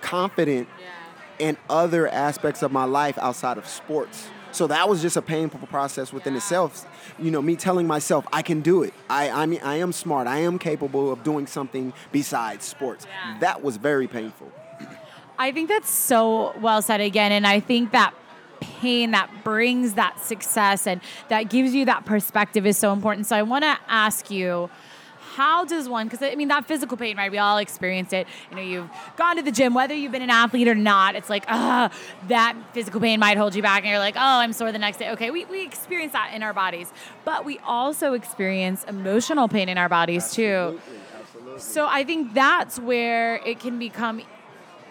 confident 0.00 0.66
yeah. 0.80 1.46
in 1.46 1.58
other 1.68 2.08
aspects 2.08 2.62
of 2.62 2.72
my 2.72 2.84
life 2.84 3.18
outside 3.18 3.58
of 3.58 3.68
sports. 3.68 4.28
So 4.50 4.66
that 4.68 4.88
was 4.88 5.02
just 5.02 5.18
a 5.18 5.22
painful 5.22 5.66
process 5.66 6.10
within 6.10 6.32
yeah. 6.32 6.38
itself. 6.38 6.86
You 7.18 7.30
know, 7.30 7.42
me 7.42 7.54
telling 7.54 7.86
myself 7.86 8.26
I 8.32 8.40
can 8.40 8.62
do 8.62 8.82
it. 8.82 8.94
I 9.10 9.28
I 9.28 9.44
mean 9.44 9.60
I 9.62 9.76
am 9.76 9.92
smart. 9.92 10.26
I 10.26 10.38
am 10.38 10.58
capable 10.58 11.12
of 11.12 11.22
doing 11.22 11.46
something 11.46 11.92
besides 12.12 12.64
sports. 12.64 13.06
Yeah. 13.06 13.40
That 13.40 13.62
was 13.62 13.76
very 13.76 14.08
painful. 14.08 14.50
I 15.38 15.52
think 15.52 15.68
that's 15.68 15.90
so 15.90 16.54
well 16.60 16.80
said 16.80 17.02
again 17.02 17.30
and 17.30 17.46
I 17.46 17.60
think 17.60 17.92
that 17.92 18.14
pain 18.62 19.10
that 19.10 19.30
brings 19.44 19.94
that 19.94 20.20
success 20.20 20.86
and 20.86 21.00
that 21.28 21.44
gives 21.44 21.74
you 21.74 21.84
that 21.86 22.04
perspective 22.04 22.66
is 22.66 22.78
so 22.78 22.92
important. 22.92 23.26
So 23.26 23.36
I 23.36 23.42
want 23.42 23.64
to 23.64 23.76
ask 23.88 24.30
you 24.30 24.70
how 25.34 25.64
does 25.64 25.88
one 25.88 26.06
because 26.06 26.22
i 26.22 26.34
mean 26.34 26.48
that 26.48 26.66
physical 26.66 26.96
pain 26.96 27.16
right 27.16 27.30
we 27.30 27.38
all 27.38 27.56
experience 27.56 28.12
it 28.12 28.26
you 28.50 28.56
know 28.56 28.62
you've 28.62 28.90
gone 29.16 29.36
to 29.36 29.42
the 29.42 29.50
gym 29.50 29.72
whether 29.72 29.94
you've 29.94 30.12
been 30.12 30.22
an 30.22 30.30
athlete 30.30 30.68
or 30.68 30.74
not 30.74 31.14
it's 31.14 31.30
like 31.30 31.44
ah 31.48 31.90
that 32.28 32.54
physical 32.74 33.00
pain 33.00 33.18
might 33.18 33.38
hold 33.38 33.54
you 33.54 33.62
back 33.62 33.82
and 33.82 33.90
you're 33.90 33.98
like 33.98 34.16
oh 34.16 34.20
i'm 34.40 34.52
sore 34.52 34.72
the 34.72 34.78
next 34.78 34.98
day 34.98 35.10
okay 35.10 35.30
we, 35.30 35.44
we 35.46 35.64
experience 35.64 36.12
that 36.12 36.32
in 36.34 36.42
our 36.42 36.52
bodies 36.52 36.92
but 37.24 37.44
we 37.46 37.58
also 37.60 38.12
experience 38.12 38.84
emotional 38.84 39.48
pain 39.48 39.68
in 39.70 39.78
our 39.78 39.88
bodies 39.88 40.24
absolutely, 40.24 40.76
too 40.76 40.80
absolutely. 41.18 41.60
so 41.60 41.86
i 41.86 42.04
think 42.04 42.34
that's 42.34 42.78
where 42.78 43.36
it 43.36 43.58
can 43.58 43.78
become 43.78 44.20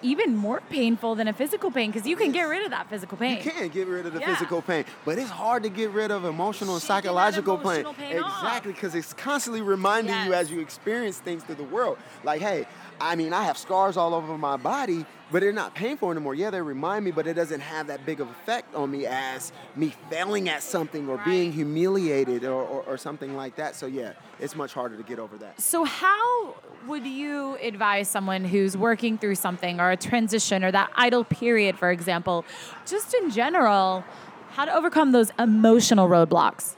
even 0.01 0.35
more 0.35 0.61
painful 0.69 1.15
than 1.15 1.27
a 1.27 1.33
physical 1.33 1.71
pain 1.71 1.91
because 1.91 2.07
you 2.07 2.15
can 2.15 2.31
get 2.31 2.43
rid 2.43 2.63
of 2.63 2.71
that 2.71 2.89
physical 2.89 3.17
pain. 3.17 3.37
You 3.37 3.51
can't 3.51 3.71
get 3.71 3.87
rid 3.87 4.05
of 4.05 4.13
the 4.13 4.19
yeah. 4.19 4.33
physical 4.33 4.61
pain, 4.61 4.85
but 5.05 5.17
it's 5.17 5.29
hard 5.29 5.63
to 5.63 5.69
get 5.69 5.91
rid 5.91 6.11
of 6.11 6.25
emotional 6.25 6.75
and 6.75 6.83
psychological 6.83 7.57
pain. 7.57 7.85
pain. 7.93 8.17
Exactly, 8.17 8.73
because 8.73 8.95
it's 8.95 9.13
constantly 9.13 9.61
reminding 9.61 10.13
yes. 10.13 10.27
you 10.27 10.33
as 10.33 10.51
you 10.51 10.59
experience 10.59 11.19
things 11.19 11.43
through 11.43 11.55
the 11.55 11.63
world. 11.63 11.97
Like, 12.23 12.41
hey, 12.41 12.65
I 12.99 13.15
mean, 13.15 13.33
I 13.33 13.43
have 13.43 13.57
scars 13.57 13.97
all 13.97 14.13
over 14.13 14.37
my 14.37 14.57
body, 14.57 15.05
but 15.31 15.41
they're 15.41 15.53
not 15.53 15.73
painful 15.73 16.11
anymore. 16.11 16.35
Yeah, 16.35 16.49
they 16.49 16.61
remind 16.61 17.05
me, 17.05 17.11
but 17.11 17.25
it 17.25 17.33
doesn't 17.33 17.61
have 17.61 17.87
that 17.87 18.05
big 18.05 18.19
of 18.19 18.29
effect 18.29 18.75
on 18.75 18.91
me 18.91 19.05
as 19.05 19.51
me 19.75 19.93
failing 20.09 20.49
at 20.49 20.61
something 20.61 21.07
or 21.07 21.15
right. 21.15 21.25
being 21.25 21.51
humiliated 21.51 22.43
or, 22.43 22.61
or, 22.63 22.83
or, 22.83 22.97
something 22.97 23.35
like 23.35 23.55
that. 23.55 23.75
So, 23.75 23.85
yeah, 23.85 24.13
it's 24.39 24.55
much 24.55 24.73
harder 24.73 24.97
to 24.97 25.03
get 25.03 25.19
over 25.19 25.37
that. 25.37 25.59
So, 25.61 25.85
how 25.85 26.55
would 26.85 27.05
you 27.05 27.57
advise 27.61 28.09
someone 28.09 28.43
who's 28.43 28.75
working 28.75 29.17
through 29.17 29.35
something 29.35 29.79
or 29.79 29.91
a 29.91 29.97
transition 29.97 30.63
or 30.63 30.71
that 30.71 30.91
idle 30.95 31.23
period, 31.23 31.77
for 31.77 31.91
example, 31.91 32.45
just 32.85 33.13
in 33.13 33.31
general, 33.31 34.03
how 34.51 34.65
to 34.65 34.73
overcome 34.73 35.11
those 35.13 35.31
emotional 35.39 36.09
roadblocks? 36.09 36.75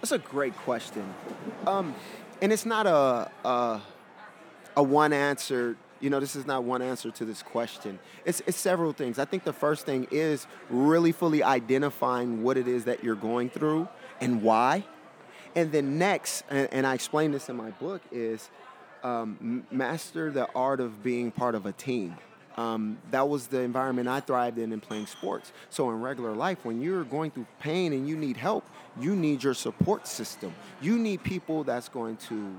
That's 0.00 0.12
a 0.12 0.18
great 0.18 0.56
question. 0.58 1.14
Um, 1.66 1.94
and 2.40 2.52
it's 2.52 2.66
not 2.66 2.86
a, 2.86 3.30
a, 3.44 3.80
a 4.76 4.82
one 4.82 5.12
answer 5.12 5.76
you 6.00 6.10
know, 6.10 6.20
this 6.20 6.36
is 6.36 6.46
not 6.46 6.64
one 6.64 6.82
answer 6.82 7.10
to 7.10 7.24
this 7.24 7.42
question. 7.42 7.98
It's, 8.24 8.42
it's 8.46 8.56
several 8.58 8.92
things. 8.92 9.18
I 9.18 9.24
think 9.24 9.44
the 9.44 9.52
first 9.52 9.86
thing 9.86 10.06
is 10.10 10.46
really 10.68 11.12
fully 11.12 11.42
identifying 11.42 12.42
what 12.42 12.56
it 12.56 12.68
is 12.68 12.84
that 12.84 13.02
you're 13.02 13.14
going 13.14 13.50
through 13.50 13.88
and 14.20 14.42
why. 14.42 14.84
And 15.54 15.72
then 15.72 15.98
next, 15.98 16.44
and, 16.50 16.68
and 16.70 16.86
I 16.86 16.94
explain 16.94 17.32
this 17.32 17.48
in 17.48 17.56
my 17.56 17.70
book, 17.70 18.02
is 18.12 18.50
um, 19.02 19.64
master 19.70 20.30
the 20.30 20.48
art 20.54 20.80
of 20.80 21.02
being 21.02 21.30
part 21.30 21.54
of 21.54 21.66
a 21.66 21.72
team. 21.72 22.16
Um, 22.56 22.98
that 23.10 23.28
was 23.28 23.48
the 23.48 23.60
environment 23.60 24.08
I 24.08 24.20
thrived 24.20 24.58
in 24.58 24.72
in 24.72 24.80
playing 24.80 25.06
sports. 25.06 25.52
So 25.68 25.90
in 25.90 26.00
regular 26.00 26.32
life, 26.32 26.58
when 26.64 26.80
you're 26.80 27.04
going 27.04 27.30
through 27.30 27.46
pain 27.60 27.92
and 27.92 28.08
you 28.08 28.16
need 28.16 28.38
help, 28.38 28.64
you 28.98 29.14
need 29.14 29.42
your 29.42 29.52
support 29.52 30.06
system. 30.06 30.54
You 30.80 30.98
need 30.98 31.22
people 31.22 31.64
that's 31.64 31.88
going 31.88 32.16
to 32.28 32.56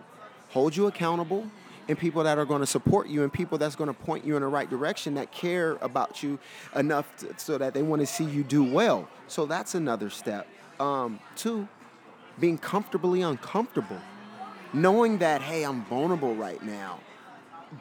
hold 0.49 0.75
you 0.75 0.87
accountable, 0.87 1.47
and 1.87 1.97
people 1.97 2.23
that 2.23 2.37
are 2.37 2.45
going 2.45 2.61
to 2.61 2.67
support 2.67 3.07
you 3.07 3.23
and 3.23 3.31
people 3.31 3.57
that's 3.57 3.75
going 3.75 3.87
to 3.87 3.93
point 3.93 4.25
you 4.25 4.35
in 4.35 4.41
the 4.41 4.47
right 4.47 4.69
direction 4.69 5.15
that 5.15 5.31
care 5.31 5.77
about 5.81 6.21
you 6.21 6.37
enough 6.75 7.15
to, 7.17 7.33
so 7.37 7.57
that 7.57 7.73
they 7.73 7.81
want 7.81 8.01
to 8.01 8.05
see 8.05 8.25
you 8.25 8.43
do 8.43 8.63
well. 8.63 9.07
So 9.27 9.45
that's 9.45 9.75
another 9.75 10.09
step. 10.09 10.47
Um, 10.79 11.19
two, 11.35 11.67
being 12.39 12.57
comfortably 12.57 13.21
uncomfortable, 13.21 13.99
knowing 14.73 15.19
that 15.19 15.41
hey, 15.41 15.63
I'm 15.63 15.83
vulnerable 15.85 16.35
right 16.35 16.61
now, 16.63 16.99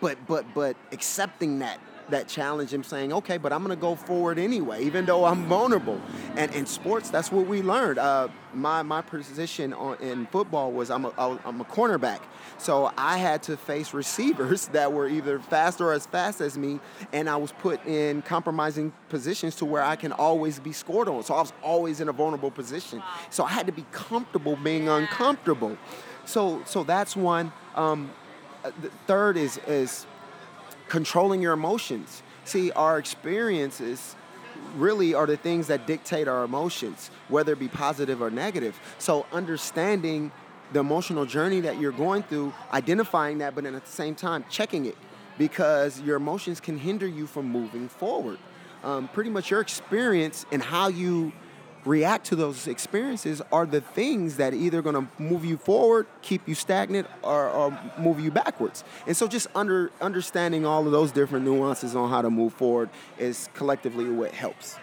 but 0.01 0.19
but 0.27 0.47
but 0.55 0.77
accepting 0.93 1.59
that 1.61 1.81
that 2.11 2.29
challenge 2.29 2.73
and 2.73 2.85
saying, 2.85 3.13
okay, 3.13 3.37
but 3.39 3.53
I'm 3.53 3.65
going 3.65 3.77
to 3.77 3.81
go 3.81 3.97
forward 3.97 4.39
anyway, 4.39 4.85
even 4.85 5.07
though 5.07 5.25
I'm 5.25 5.47
vulnerable. 5.47 6.01
And 6.37 6.55
in 6.55 6.67
sports, 6.67 7.11
that's 7.11 7.33
what 7.33 7.47
we 7.47 7.63
learned. 7.63 7.99
Uh, 7.99 8.29
my, 8.55 8.83
my 8.83 9.03
position 9.03 9.73
on, 9.73 10.01
in 10.01 10.27
football 10.27 10.73
was 10.73 10.91
I'm 10.91 11.05
a, 11.05 11.39
I'm 11.45 11.61
a 11.61 11.65
cornerback. 11.65 12.21
So 12.59 12.93
I 12.97 13.19
had 13.19 13.43
to 13.45 13.57
face 13.57 13.93
receivers 13.93 14.67
that 14.73 14.93
were 14.93 15.09
either 15.09 15.39
fast 15.39 15.81
or 15.81 15.93
as 15.93 16.07
fast 16.07 16.41
as 16.41 16.57
me, 16.57 16.81
and 17.13 17.29
I 17.29 17.37
was 17.37 17.53
put 17.53 17.85
in 17.87 18.23
compromising 18.23 18.93
positions 19.09 19.57
to 19.57 19.65
where 19.65 19.83
I 19.83 19.97
can 19.97 20.13
always 20.13 20.59
be 20.59 20.73
scored 20.73 21.09
on. 21.09 21.23
So 21.23 21.35
I 21.35 21.41
was 21.41 21.53
always 21.63 22.01
in 22.01 22.09
a 22.09 22.13
vulnerable 22.13 22.51
position. 22.51 23.03
So 23.31 23.45
I 23.45 23.51
had 23.51 23.67
to 23.67 23.73
be 23.73 23.85
comfortable 23.93 24.57
being 24.57 24.89
uncomfortable. 24.89 25.77
So, 26.25 26.63
so 26.65 26.83
that's 26.83 27.15
one. 27.15 27.53
Um, 27.75 28.11
uh, 28.65 28.73
the 28.83 28.91
third 29.07 29.37
is, 29.37 29.61
is 29.67 30.07
controlling 30.89 31.43
your 31.43 31.53
emotions. 31.53 32.23
See, 32.45 32.71
our 32.73 32.99
experiences 32.99 34.15
really 34.77 35.15
are 35.15 35.27
the 35.27 35.37
things 35.37 35.67
that 35.67 35.87
dictate 35.87 36.29
our 36.29 36.45
emotions, 36.45 37.11
whether 37.29 37.53
it 37.53 37.59
be 37.59 37.69
positive 37.69 38.23
or 38.23 38.31
negative. 38.31 38.79
So, 38.99 39.27
understanding 39.33 40.31
the 40.73 40.81
emotional 40.81 41.27
journey 41.27 41.61
that 41.61 41.81
you're 41.81 41.93
going 41.93 42.23
through, 42.25 42.53
identifying 42.73 43.39
that, 43.39 43.55
but 43.55 43.65
then 43.65 43.75
at 43.75 43.85
the 43.85 43.93
same 43.93 44.15
time, 44.15 44.45
checking 44.51 44.87
it 44.87 44.97
because 45.39 46.01
your 46.01 46.17
emotions 46.17 46.61
can 46.61 46.79
hinder 46.79 47.07
you 47.07 47.27
from 47.27 47.47
moving 47.47 47.89
forward. 47.89 48.39
Um, 48.83 49.09
pretty 49.09 49.31
much 49.31 49.51
your 49.51 49.61
experience 49.61 50.47
and 50.53 50.63
how 50.63 50.89
you 50.89 51.33
react 51.87 52.27
to 52.27 52.37
those 52.37 52.67
experiences 52.67 53.41
are 53.53 53.65
the 53.65 53.81
things 53.81 54.37
that 54.37 54.53
either 54.53 54.83
going 54.83 55.07
to 55.07 55.23
move 55.23 55.45
you 55.45 55.57
forward, 55.57 56.07
keep 56.21 56.47
you 56.47 56.55
stagnant, 56.55 57.07
or, 57.23 57.49
or, 57.49 57.79
move 57.99 58.21
you 58.21 58.31
backwards. 58.31 58.85
And 59.07 59.17
so, 59.17 59.27
just 59.29 59.47
under 59.55 59.91
understanding 60.01 60.67
all 60.67 60.85
of 60.85 60.93
those 60.93 61.13
different 61.13 61.45
nuances 61.45 61.95
on 61.95 62.11
how 62.11 62.23
to 62.23 62.31
move 62.31 62.53
forward 62.53 62.91
is 63.19 63.49
collectively 63.55 64.09
what 64.11 64.33
helps. 64.33 64.77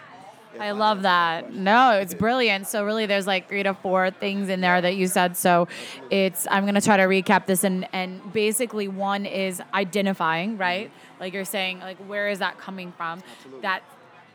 I 0.58 0.70
love 0.70 1.02
that. 1.02 1.52
No, 1.52 1.92
it's 1.92 2.14
brilliant. 2.14 2.68
So 2.68 2.84
really 2.84 3.06
there's 3.06 3.26
like 3.26 3.48
three 3.48 3.64
to 3.64 3.74
four 3.74 4.12
things 4.12 4.48
in 4.48 4.60
there 4.60 4.80
that 4.80 4.94
you 4.94 5.08
said. 5.08 5.36
So 5.36 5.66
it's 6.10 6.46
I'm 6.48 6.64
gonna 6.64 6.80
try 6.80 6.96
to 6.96 7.04
recap 7.04 7.46
this 7.46 7.64
and 7.64 7.88
and 7.92 8.32
basically 8.32 8.86
one 8.86 9.26
is 9.26 9.60
identifying, 9.72 10.56
right? 10.56 10.92
Like 11.18 11.32
you're 11.32 11.44
saying, 11.44 11.80
like 11.80 11.96
where 12.06 12.28
is 12.28 12.38
that 12.38 12.58
coming 12.58 12.92
from? 12.92 13.20
Absolutely. 13.38 13.62
That 13.62 13.82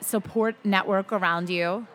support 0.01 0.55
network 0.65 1.13
around 1.13 1.49
you 1.49 1.87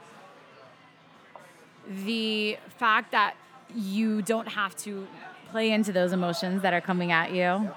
the 1.88 2.59
fact 2.79 3.12
that 3.12 3.35
you 3.75 4.23
don't 4.23 4.49
have 4.49 4.76
to 4.76 5.07
play 5.50 5.71
into 5.71 5.93
those 5.93 6.12
emotions 6.12 6.62
that 6.62 6.73
are 6.73 6.81
coming 6.81 7.12
at 7.12 7.33
you. 7.33 7.71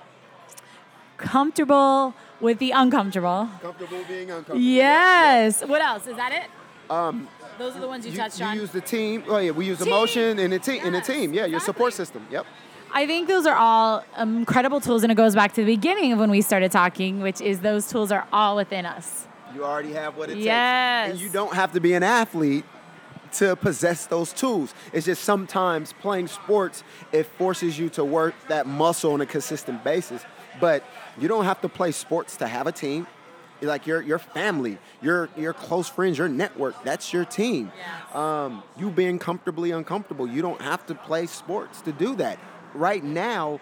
Comfortable 1.17 2.13
with 2.39 2.59
the 2.59 2.71
uncomfortable. 2.71 3.49
Comfortable 3.61 4.03
being 4.07 4.29
uncomfortable. 4.29 4.59
Yes. 4.59 5.63
What 5.63 5.81
else? 5.81 6.07
Is 6.07 6.15
that 6.15 6.31
it? 6.31 6.91
Um, 6.91 7.27
Those 7.57 7.75
are 7.75 7.79
the 7.79 7.87
ones 7.87 8.05
you, 8.05 8.11
you 8.11 8.17
touched 8.17 8.39
you 8.39 8.45
on. 8.45 8.55
You 8.55 8.61
use 8.61 8.71
the 8.71 8.81
team. 8.81 9.23
Oh 9.27 9.37
yeah, 9.37 9.51
we 9.51 9.65
use 9.65 9.79
team. 9.79 9.87
emotion 9.87 10.39
and 10.39 10.53
a 10.53 10.59
team. 10.59 10.75
Yes, 10.75 10.85
in 10.85 10.95
a 10.95 11.01
team, 11.01 11.33
yeah, 11.33 11.41
exactly. 11.41 11.51
your 11.51 11.59
support 11.59 11.93
system. 11.93 12.25
Yep. 12.29 12.45
I 12.93 13.05
think 13.05 13.27
those 13.27 13.45
are 13.45 13.55
all 13.55 14.05
incredible 14.17 14.79
tools, 14.79 15.03
and 15.03 15.11
it 15.11 15.15
goes 15.15 15.35
back 15.35 15.53
to 15.53 15.61
the 15.61 15.75
beginning 15.75 16.13
of 16.13 16.19
when 16.19 16.31
we 16.31 16.41
started 16.41 16.71
talking, 16.71 17.21
which 17.21 17.41
is 17.41 17.59
those 17.59 17.87
tools 17.87 18.11
are 18.11 18.25
all 18.31 18.55
within 18.55 18.85
us. 18.85 19.27
You 19.53 19.65
already 19.65 19.91
have 19.93 20.15
what 20.15 20.29
it 20.29 20.37
yes. 20.37 21.07
takes. 21.07 21.13
And 21.13 21.21
you 21.21 21.29
don't 21.33 21.53
have 21.53 21.73
to 21.73 21.81
be 21.81 21.93
an 21.93 22.03
athlete 22.03 22.63
to 23.33 23.55
possess 23.55 24.05
those 24.05 24.33
tools. 24.33 24.73
It's 24.93 25.05
just 25.05 25.23
sometimes 25.23 25.93
playing 26.01 26.27
sports, 26.27 26.83
it 27.11 27.25
forces 27.25 27.77
you 27.77 27.89
to 27.89 28.03
work 28.03 28.35
that 28.47 28.67
muscle 28.67 29.13
on 29.13 29.21
a 29.21 29.25
consistent 29.25 29.83
basis. 29.83 30.23
But 30.59 30.83
you 31.19 31.27
don't 31.27 31.45
have 31.45 31.61
to 31.61 31.69
play 31.69 31.91
sports 31.91 32.37
to 32.37 32.47
have 32.47 32.67
a 32.67 32.71
team. 32.71 33.07
Like 33.59 33.87
your 33.87 34.01
your 34.03 34.19
family, 34.19 34.77
your 35.01 35.29
your 35.35 35.53
close 35.53 35.89
friends, 35.89 36.19
your 36.19 36.29
network, 36.29 36.83
that's 36.83 37.11
your 37.11 37.25
team. 37.25 37.71
Yes. 37.75 38.15
Um, 38.15 38.61
you 38.77 38.91
being 38.91 39.17
comfortably 39.17 39.71
uncomfortable, 39.71 40.27
you 40.27 40.43
don't 40.43 40.61
have 40.61 40.85
to 40.87 40.95
play 40.95 41.25
sports 41.25 41.81
to 41.81 41.91
do 41.91 42.15
that. 42.17 42.37
Right 42.75 43.03
now, 43.03 43.59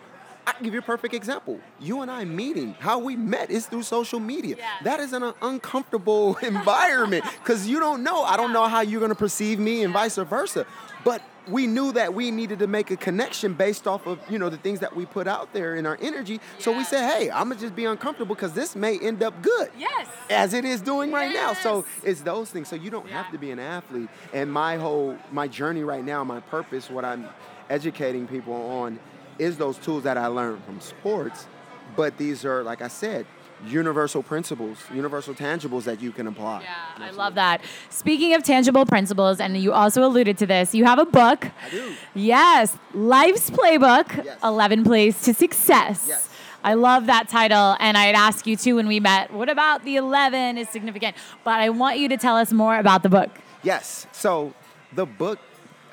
I 0.48 0.52
can 0.54 0.64
give 0.64 0.74
you 0.74 0.80
a 0.80 0.84
perfect 0.84 1.14
example. 1.14 1.60
You 1.80 2.02
and 2.02 2.12
I 2.12 2.24
meeting, 2.26 2.76
how 2.80 3.00
we 3.00 3.16
met 3.16 3.50
is 3.50 3.66
through 3.66 3.84
social 3.84 4.20
media. 4.20 4.56
Yeah. 4.58 4.70
That 4.84 5.00
is 5.00 5.14
an 5.14 5.34
uncomfortable 5.42 6.36
environment 6.42 7.24
because 7.44 7.68
you 7.68 7.80
don't 7.80 8.04
know. 8.04 8.24
I 8.24 8.38
don't 8.38 8.54
know 8.54 8.68
how 8.68 8.82
you're 8.82 9.00
going 9.00 9.10
to 9.10 9.16
perceive 9.16 9.60
me 9.60 9.84
and 9.84 9.92
vice 9.94 10.16
versa. 10.18 10.66
But 11.04 11.22
we 11.48 11.68
knew 11.68 11.92
that 11.92 12.14
we 12.16 12.32
needed 12.32 12.58
to 12.60 12.68
make 12.68 12.90
a 12.90 12.96
connection 12.98 13.54
based 13.54 13.86
off 13.88 14.08
of 14.08 14.20
you 14.30 14.40
know 14.40 14.50
the 14.50 14.58
things 14.58 14.80
that 14.80 14.96
we 14.96 15.06
put 15.06 15.28
out 15.28 15.54
there 15.54 15.76
in 15.76 15.86
our 15.86 15.98
energy. 16.02 16.40
So 16.58 16.76
we 16.76 16.84
said, 16.84 17.08
hey, 17.12 17.30
I'm 17.30 17.50
gonna 17.50 17.62
just 17.62 17.76
be 17.76 17.86
uncomfortable 17.86 18.34
because 18.36 18.54
this 18.54 18.76
may 18.76 18.98
end 19.00 19.22
up 19.22 19.40
good 19.44 19.70
Yes. 19.78 20.08
as 20.32 20.54
it 20.56 20.66
is 20.66 20.82
doing 20.82 21.12
right 21.12 21.32
now. 21.34 21.54
So 21.54 21.86
it's 22.04 22.22
those 22.22 22.50
things. 22.50 22.68
So 22.68 22.76
you 22.76 22.90
don't 22.90 23.10
have 23.10 23.32
to 23.32 23.38
be 23.38 23.52
an 23.52 23.60
athlete. 23.60 24.10
And 24.34 24.52
my 24.52 24.78
whole 24.78 25.18
my 25.32 25.48
journey 25.48 25.84
right 25.84 26.04
now, 26.04 26.24
my 26.24 26.40
purpose, 26.40 26.90
what 26.90 27.06
I'm 27.06 27.28
educating 27.70 28.28
people 28.28 28.54
on, 28.54 29.00
is 29.40 29.58
those 29.58 29.78
tools 29.78 30.04
that 30.04 30.18
I 30.18 30.28
learned 30.28 30.64
from 30.64 30.80
sports. 30.80 31.48
But 31.96 32.18
these 32.18 32.44
are, 32.46 32.64
like 32.64 32.82
I 32.82 32.88
said, 32.88 33.26
universal 33.66 34.22
principles, 34.22 34.78
universal 34.94 35.34
tangibles 35.34 35.84
that 35.84 36.02
you 36.02 36.12
can 36.12 36.28
apply. 36.28 36.64
Yeah, 36.64 37.06
I 37.06 37.12
love 37.12 37.36
that. 37.36 37.62
Speaking 37.90 38.34
of 38.34 38.44
tangible 38.44 38.86
principles, 38.86 39.40
and 39.40 39.56
you 39.58 39.72
also 39.72 40.04
alluded 40.04 40.38
to 40.40 40.46
this, 40.46 40.76
you 40.76 40.84
have 40.86 41.00
a 41.00 41.06
book. 41.06 41.46
I 41.66 41.70
do. 41.70 41.94
Yes, 42.14 42.78
Life's 42.94 43.50
Playbook 43.50 44.24
Yes. 44.26 44.38
11 44.44 44.84
Plays 44.84 45.22
to 45.24 45.34
Success. 45.34 46.06
Yes. 46.08 46.30
I 46.64 46.74
love 46.74 47.06
that 47.06 47.30
title. 47.30 47.78
And 47.80 47.96
I'd 47.96 48.16
ask 48.16 48.46
you 48.48 48.58
too 48.58 48.76
when 48.76 48.88
we 48.88 49.00
met, 49.00 49.32
what 49.32 49.50
about 49.50 49.86
the 49.86 49.98
11 49.98 50.58
is 50.58 50.68
significant? 50.70 51.16
But 51.44 51.60
I 51.60 51.70
want 51.70 52.00
you 52.00 52.10
to 52.10 52.18
tell 52.18 52.36
us 52.36 52.52
more 52.52 52.78
about 52.78 53.04
the 53.04 53.10
book. 53.10 53.30
Yes. 53.64 54.08
So 54.12 54.54
the 54.92 55.06
book 55.06 55.40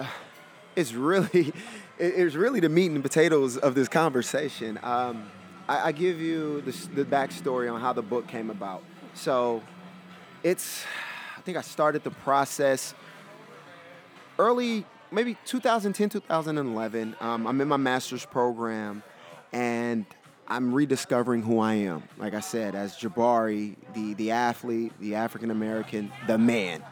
uh, 0.01 0.07
is 0.75 0.95
really, 0.97 1.53
it- 1.99 2.15
it's 2.17 2.35
really 2.35 2.61
the 2.61 2.69
meat 2.69 2.91
and 2.91 3.03
potatoes 3.03 3.57
of 3.57 3.75
this 3.75 3.89
conversation. 3.89 4.79
Um, 4.83 5.31
I, 5.69 5.89
I 5.89 5.93
give 5.93 6.21
you 6.21 6.61
the, 6.63 6.73
the 6.95 7.05
backstory 7.05 7.73
on 7.73 7.81
how 7.81 7.93
the 7.93 8.03
book 8.03 8.27
came 8.27 8.51
about. 8.51 8.83
So 9.15 9.63
it's, 10.43 10.85
I 11.37 11.41
think 11.43 11.57
I 11.57 11.61
started 11.61 12.03
the 12.05 12.11
process 12.11 12.95
early, 14.39 14.85
maybe 15.11 15.37
2010, 15.45 16.09
2011. 16.09 17.17
Um, 17.21 17.47
I'm 17.47 17.61
in 17.61 17.69
my 17.69 17.77
master's 17.77 18.25
program 18.25 19.03
and 19.53 20.07
I'm 20.49 20.75
rediscovering 20.75 21.43
who 21.43 21.61
I 21.61 21.75
am. 21.75 22.03
Like 22.19 22.35
I 22.35 22.41
said, 22.41 22.75
as 22.75 22.97
Jabari, 22.97 23.77
the, 23.95 24.15
the 24.15 24.31
athlete, 24.33 24.93
the 25.01 25.15
African 25.15 25.51
American, 25.51 26.11
the 26.27 26.39
man. 26.39 26.83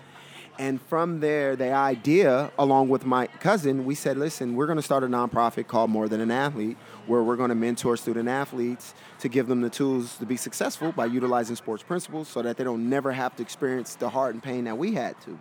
And 0.59 0.81
from 0.83 1.21
there, 1.21 1.57
the 1.57 1.73
idea, 1.73 2.53
along 2.59 2.91
with 2.91 3.07
my 3.07 3.29
cousin, 3.29 3.87
we 3.87 3.95
said, 3.95 4.19
listen, 4.19 4.55
we're 4.55 4.67
going 4.67 4.77
to 4.77 4.83
start 4.83 5.03
a 5.03 5.07
nonprofit 5.07 5.67
called 5.67 5.89
More 5.89 6.07
Than 6.07 6.21
an 6.21 6.31
Athlete, 6.31 6.77
where 7.07 7.23
we're 7.23 7.37
going 7.37 7.49
to 7.49 7.55
mentor 7.55 7.97
student 7.97 8.29
athletes 8.29 8.93
to 9.21 9.29
give 9.29 9.47
them 9.47 9.63
the 9.63 9.71
tools 9.71 10.19
to 10.19 10.27
be 10.27 10.37
successful 10.37 10.93
by 10.93 11.07
utilizing 11.07 11.57
sports 11.57 11.83
principles 11.83 12.29
so 12.29 12.43
that 12.43 12.59
they 12.59 12.65
don't 12.65 12.91
never 12.91 13.11
have 13.13 13.35
to 13.37 13.43
experience 13.43 13.95
the 13.95 14.11
heart 14.11 14.35
and 14.35 14.43
pain 14.43 14.65
that 14.65 14.77
we 14.77 14.93
had 14.93 15.19
to. 15.23 15.39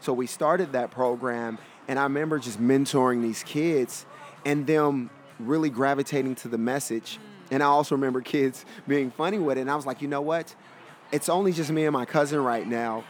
So 0.00 0.12
we 0.12 0.26
started 0.26 0.72
that 0.72 0.90
program, 0.90 1.58
and 1.88 1.98
I 1.98 2.02
remember 2.02 2.38
just 2.38 2.60
mentoring 2.60 3.22
these 3.22 3.42
kids 3.42 4.04
and 4.44 4.66
them 4.66 5.08
really 5.40 5.70
gravitating 5.70 6.34
to 6.34 6.48
the 6.48 6.58
message. 6.58 7.18
And 7.50 7.62
I 7.62 7.66
also 7.66 7.94
remember 7.94 8.20
kids 8.20 8.66
being 8.86 9.10
funny 9.10 9.38
with 9.38 9.56
it. 9.56 9.62
And 9.62 9.70
I 9.70 9.76
was 9.76 9.86
like, 9.86 10.02
you 10.02 10.08
know 10.08 10.20
what? 10.20 10.54
It's 11.10 11.30
only 11.30 11.52
just 11.52 11.70
me 11.70 11.86
and 11.86 11.92
my 11.94 12.04
cousin 12.04 12.42
right 12.42 12.66
now. 12.66 13.04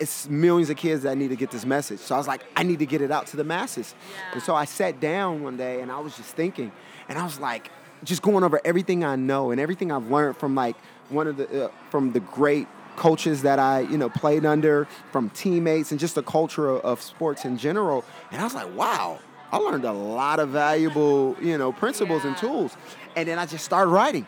It's 0.00 0.28
millions 0.28 0.70
of 0.70 0.76
kids 0.76 1.02
that 1.02 1.16
need 1.16 1.28
to 1.28 1.36
get 1.36 1.50
this 1.50 1.64
message. 1.64 2.00
So 2.00 2.14
I 2.14 2.18
was 2.18 2.26
like, 2.26 2.42
I 2.56 2.62
need 2.62 2.78
to 2.78 2.86
get 2.86 3.02
it 3.02 3.10
out 3.10 3.26
to 3.28 3.36
the 3.36 3.44
masses. 3.44 3.94
And 4.32 4.42
so 4.42 4.54
I 4.54 4.64
sat 4.64 4.98
down 4.98 5.42
one 5.42 5.56
day 5.56 5.82
and 5.82 5.92
I 5.92 5.98
was 6.00 6.16
just 6.16 6.34
thinking, 6.34 6.72
and 7.08 7.18
I 7.18 7.24
was 7.24 7.38
like, 7.38 7.70
just 8.04 8.22
going 8.22 8.44
over 8.44 8.60
everything 8.64 9.04
I 9.04 9.16
know 9.16 9.50
and 9.50 9.60
everything 9.60 9.92
I've 9.92 10.10
learned 10.10 10.36
from 10.36 10.54
like 10.54 10.76
one 11.10 11.26
of 11.26 11.36
the 11.36 11.66
uh, 11.66 11.70
from 11.90 12.12
the 12.12 12.20
great 12.20 12.66
coaches 12.96 13.42
that 13.42 13.58
I 13.58 13.80
you 13.80 13.98
know 13.98 14.08
played 14.08 14.44
under, 14.46 14.86
from 15.12 15.30
teammates, 15.30 15.90
and 15.90 16.00
just 16.00 16.14
the 16.14 16.22
culture 16.22 16.68
of, 16.68 16.80
of 16.82 17.02
sports 17.02 17.44
in 17.44 17.58
general. 17.58 18.04
And 18.30 18.40
I 18.40 18.44
was 18.44 18.54
like, 18.54 18.74
wow, 18.74 19.18
I 19.52 19.58
learned 19.58 19.84
a 19.84 19.92
lot 19.92 20.40
of 20.40 20.50
valuable 20.50 21.36
you 21.40 21.58
know 21.58 21.72
principles 21.72 22.24
and 22.24 22.36
tools. 22.36 22.76
And 23.16 23.28
then 23.28 23.38
I 23.38 23.46
just 23.46 23.64
started 23.64 23.90
writing 23.90 24.26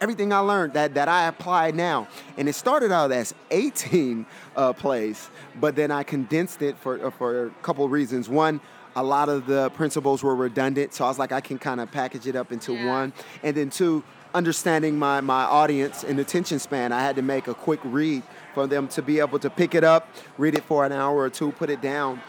everything 0.00 0.32
I 0.32 0.38
learned 0.38 0.72
that, 0.74 0.94
that 0.94 1.08
I 1.08 1.26
apply 1.26 1.72
now. 1.72 2.08
And 2.36 2.48
it 2.48 2.54
started 2.54 2.90
out 2.92 3.12
as 3.12 3.34
18 3.50 4.26
uh, 4.56 4.72
plays, 4.72 5.28
but 5.60 5.76
then 5.76 5.90
I 5.90 6.02
condensed 6.02 6.62
it 6.62 6.78
for, 6.78 7.06
uh, 7.06 7.10
for 7.10 7.46
a 7.46 7.50
couple 7.62 7.84
of 7.84 7.90
reasons. 7.90 8.28
One, 8.28 8.60
a 8.96 9.02
lot 9.02 9.28
of 9.28 9.46
the 9.46 9.70
principles 9.70 10.22
were 10.22 10.34
redundant, 10.34 10.94
so 10.94 11.04
I 11.04 11.08
was 11.08 11.18
like, 11.18 11.32
I 11.32 11.40
can 11.40 11.58
kind 11.58 11.80
of 11.80 11.90
package 11.90 12.26
it 12.26 12.34
up 12.36 12.50
into 12.50 12.72
Yeah. 12.74 12.86
one. 12.86 13.12
And 13.42 13.56
then 13.56 13.70
two, 13.70 14.02
understanding 14.34 14.98
my, 14.98 15.20
my 15.20 15.42
audience 15.44 16.02
and 16.04 16.18
attention 16.18 16.58
span, 16.58 16.92
I 16.92 17.00
had 17.00 17.16
to 17.16 17.22
make 17.22 17.46
a 17.48 17.54
quick 17.54 17.80
read 17.84 18.22
for 18.54 18.66
them 18.66 18.88
to 18.88 19.02
be 19.02 19.20
able 19.20 19.38
to 19.40 19.50
pick 19.50 19.74
it 19.74 19.84
up, 19.84 20.08
read 20.38 20.54
it 20.54 20.64
for 20.64 20.84
an 20.84 20.92
hour 20.92 21.16
or 21.18 21.30
two, 21.30 21.52
put 21.52 21.70
it 21.70 21.80
down, 21.80 22.20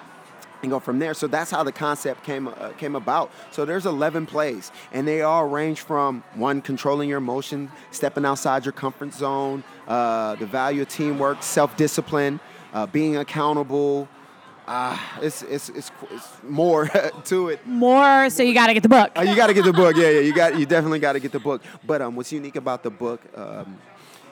and 0.61 0.71
go 0.71 0.79
from 0.79 0.99
there. 0.99 1.13
So 1.13 1.27
that's 1.27 1.51
how 1.51 1.63
the 1.63 1.71
concept 1.71 2.23
came 2.23 2.47
uh, 2.47 2.69
came 2.77 2.95
about. 2.95 3.31
So 3.51 3.65
there's 3.65 3.85
11 3.85 4.25
plays, 4.25 4.71
and 4.91 5.07
they 5.07 5.21
all 5.21 5.47
range 5.47 5.81
from 5.81 6.23
one 6.35 6.61
controlling 6.61 7.09
your 7.09 7.17
emotion, 7.17 7.71
stepping 7.91 8.25
outside 8.25 8.65
your 8.65 8.71
comfort 8.73 9.13
zone, 9.13 9.63
uh, 9.87 10.35
the 10.35 10.45
value 10.45 10.83
of 10.83 10.89
teamwork, 10.89 11.43
self 11.43 11.75
discipline, 11.77 12.39
uh, 12.73 12.85
being 12.87 13.17
accountable. 13.17 14.07
Uh, 14.67 14.97
it's, 15.21 15.41
it's, 15.43 15.69
it's, 15.69 15.91
it's 16.11 16.27
more 16.43 16.87
to 17.25 17.49
it. 17.49 17.65
More, 17.65 18.29
so 18.29 18.43
you 18.43 18.53
got 18.53 18.67
to 18.67 18.73
get 18.73 18.83
the 18.83 18.89
book. 18.89 19.11
Uh, 19.17 19.21
you 19.21 19.35
got 19.35 19.47
to 19.47 19.53
get 19.53 19.65
the 19.65 19.73
book. 19.73 19.95
Yeah, 19.97 20.09
yeah. 20.09 20.19
You 20.21 20.33
got. 20.33 20.57
You 20.57 20.65
definitely 20.65 20.99
got 20.99 21.13
to 21.13 21.19
get 21.19 21.31
the 21.31 21.39
book. 21.39 21.61
But 21.85 22.01
um, 22.01 22.15
what's 22.15 22.31
unique 22.31 22.55
about 22.55 22.83
the 22.83 22.91
book 22.91 23.21
um, 23.35 23.77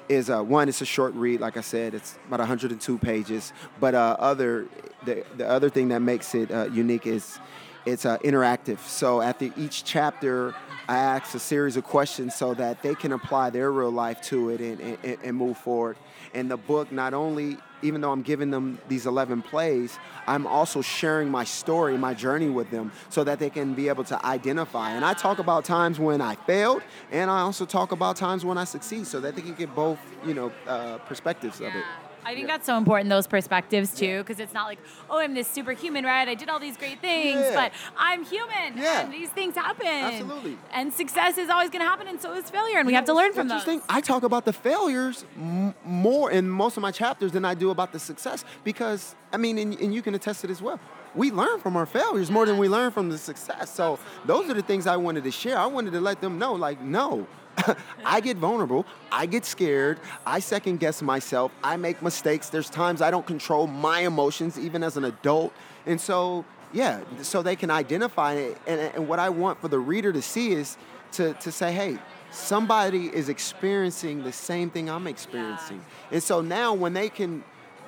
is 0.09 0.29
uh, 0.29 0.41
one, 0.41 0.67
it's 0.67 0.81
a 0.81 0.85
short 0.85 1.13
read. 1.13 1.39
Like 1.39 1.55
I 1.55 1.61
said, 1.61 1.93
it's 1.93 2.17
about 2.27 2.39
102 2.39 2.97
pages. 2.97 3.53
But 3.79 3.95
uh, 3.95 4.17
other, 4.19 4.67
the 5.05 5.23
the 5.37 5.47
other 5.47 5.69
thing 5.69 5.89
that 5.89 6.01
makes 6.01 6.35
it 6.35 6.51
uh, 6.51 6.65
unique 6.71 7.05
is 7.05 7.39
it's 7.85 8.05
uh, 8.05 8.17
interactive. 8.19 8.79
So 8.79 9.21
after 9.21 9.49
each 9.57 9.83
chapter, 9.83 10.53
I 10.87 10.97
ask 10.97 11.35
a 11.35 11.39
series 11.39 11.77
of 11.77 11.83
questions 11.83 12.35
so 12.35 12.53
that 12.55 12.81
they 12.81 12.95
can 12.95 13.11
apply 13.11 13.51
their 13.51 13.71
real 13.71 13.91
life 13.91 14.21
to 14.23 14.49
it 14.49 14.59
and, 14.59 14.97
and, 15.03 15.17
and 15.23 15.37
move 15.37 15.57
forward. 15.57 15.97
And 16.33 16.49
the 16.49 16.57
book 16.57 16.91
not 16.91 17.13
only, 17.13 17.57
even 17.81 18.01
though 18.01 18.11
I'm 18.11 18.21
giving 18.21 18.51
them 18.51 18.79
these 18.87 19.05
11 19.05 19.43
plays, 19.43 19.97
I'm 20.27 20.45
also 20.45 20.81
sharing 20.81 21.29
my 21.29 21.43
story, 21.43 21.97
my 21.97 22.13
journey 22.13 22.49
with 22.49 22.69
them 22.71 22.91
so 23.09 23.23
that 23.23 23.39
they 23.39 23.49
can 23.49 23.73
be 23.73 23.87
able 23.87 24.03
to 24.05 24.25
identify. 24.25 24.91
And 24.91 25.05
I 25.05 25.13
talk 25.13 25.39
about 25.39 25.63
times 25.63 25.99
when 25.99 26.21
I 26.21 26.35
failed, 26.35 26.81
and 27.11 27.29
I 27.29 27.41
also 27.41 27.65
talk 27.65 27.91
about 27.91 28.15
times 28.15 28.43
when 28.43 28.57
I 28.57 28.63
succeed 28.63 29.07
so 29.07 29.19
that 29.19 29.35
they 29.35 29.41
can 29.41 29.53
get 29.53 29.73
both, 29.75 29.99
you 30.25 30.33
know, 30.33 30.51
uh, 30.67 30.97
perspectives 30.99 31.61
of 31.61 31.75
it. 31.75 31.83
I 32.25 32.35
think 32.35 32.47
that's 32.47 32.65
so 32.65 32.77
important, 32.77 33.09
those 33.09 33.27
perspectives 33.27 33.93
too, 33.95 34.19
because 34.19 34.39
it's 34.39 34.53
not 34.53 34.67
like, 34.67 34.79
oh, 35.09 35.19
I'm 35.19 35.33
this 35.33 35.47
superhuman, 35.47 36.03
right? 36.03 36.27
I 36.27 36.35
did 36.35 36.49
all 36.49 36.59
these 36.59 36.77
great 36.77 37.01
things, 37.01 37.39
Yeah. 37.39 37.55
but 37.55 37.71
I'm 37.97 38.23
human, 38.23 38.77
Yeah. 38.77 39.01
and 39.01 39.13
these 39.13 39.29
things 39.29 39.55
happen. 39.55 39.87
Absolutely. 39.87 40.57
And 40.71 40.93
success 40.93 41.37
is 41.37 41.49
always 41.49 41.69
going 41.69 41.81
to 41.83 41.89
happen, 41.89 42.07
and 42.07 42.21
so 42.21 42.33
is 42.33 42.49
failure, 42.49 42.77
and 42.79 42.87
we 42.87 42.93
have 42.93 43.05
to 43.05 43.13
learn 43.13 43.33
from 43.33 43.47
those. 43.47 43.61
Interesting. 43.61 43.81
I 43.89 44.01
talk 44.01 44.23
about 44.23 44.45
the 44.45 44.53
failures 44.53 45.25
m- 45.37 45.73
more 45.85 46.29
in 46.31 46.49
most 46.49 46.77
of 46.77 46.81
my 46.81 46.91
chapters 46.91 47.31
than 47.31 47.45
I 47.45 47.53
do 47.53 47.71
about 47.71 47.91
the 47.93 47.99
success 47.99 48.43
because 48.63 49.15
I 49.31 49.37
mean, 49.37 49.57
and, 49.59 49.79
and 49.79 49.93
you 49.93 50.01
can 50.01 50.15
attest 50.15 50.41
to 50.41 50.47
this 50.47 50.59
well. 50.61 50.79
We 51.15 51.31
learn 51.31 51.59
from 51.59 51.75
our 51.75 51.85
failures 51.85 52.29
more 52.31 52.45
than 52.45 52.57
we 52.57 52.67
learn 52.67 52.91
from 52.91 53.09
the 53.09 53.17
success. 53.17 53.73
So 53.73 53.99
those 54.25 54.49
are 54.49 54.53
the 54.55 54.61
things 54.61 54.87
I 54.87 54.97
wanted 54.97 55.23
to 55.23 55.31
share. 55.31 55.57
I 55.57 55.65
wanted 55.67 55.93
to 55.93 56.01
let 56.01 56.19
them 56.21 56.37
know, 56.39 56.53
like, 56.53 56.81
no. 56.81 57.27
I 58.05 58.21
get 58.21 58.37
vulnerable. 58.37 58.85
I 59.11 59.25
get 59.25 59.45
scared. 59.45 59.99
I 60.25 60.39
second 60.39 60.79
guess 60.79 61.01
myself. 61.01 61.51
I 61.63 61.77
make 61.77 62.01
mistakes. 62.01 62.49
There's 62.49 62.69
times 62.69 63.01
I 63.01 63.11
don't 63.11 63.25
control 63.25 63.67
my 63.67 64.01
emotions, 64.01 64.57
even 64.57 64.83
as 64.83 64.97
an 64.97 65.05
adult. 65.05 65.53
And 65.85 65.99
so, 65.99 66.45
yeah, 66.73 67.01
so 67.21 67.41
they 67.41 67.55
can 67.55 67.71
identify 67.71 68.33
it. 68.33 68.57
And, 68.67 68.79
and 68.79 69.07
what 69.07 69.19
I 69.19 69.29
want 69.29 69.59
for 69.61 69.67
the 69.67 69.79
reader 69.79 70.13
to 70.13 70.21
see 70.21 70.51
is 70.51 70.77
to, 71.13 71.33
to 71.35 71.51
say, 71.51 71.71
hey, 71.71 71.97
somebody 72.31 73.07
is 73.07 73.29
experiencing 73.29 74.23
the 74.23 74.31
same 74.31 74.69
thing 74.69 74.89
I'm 74.89 75.07
experiencing. 75.07 75.83
And 76.11 76.21
so 76.21 76.41
now 76.41 76.73
when 76.73 76.93
they 76.93 77.09
can, 77.09 77.43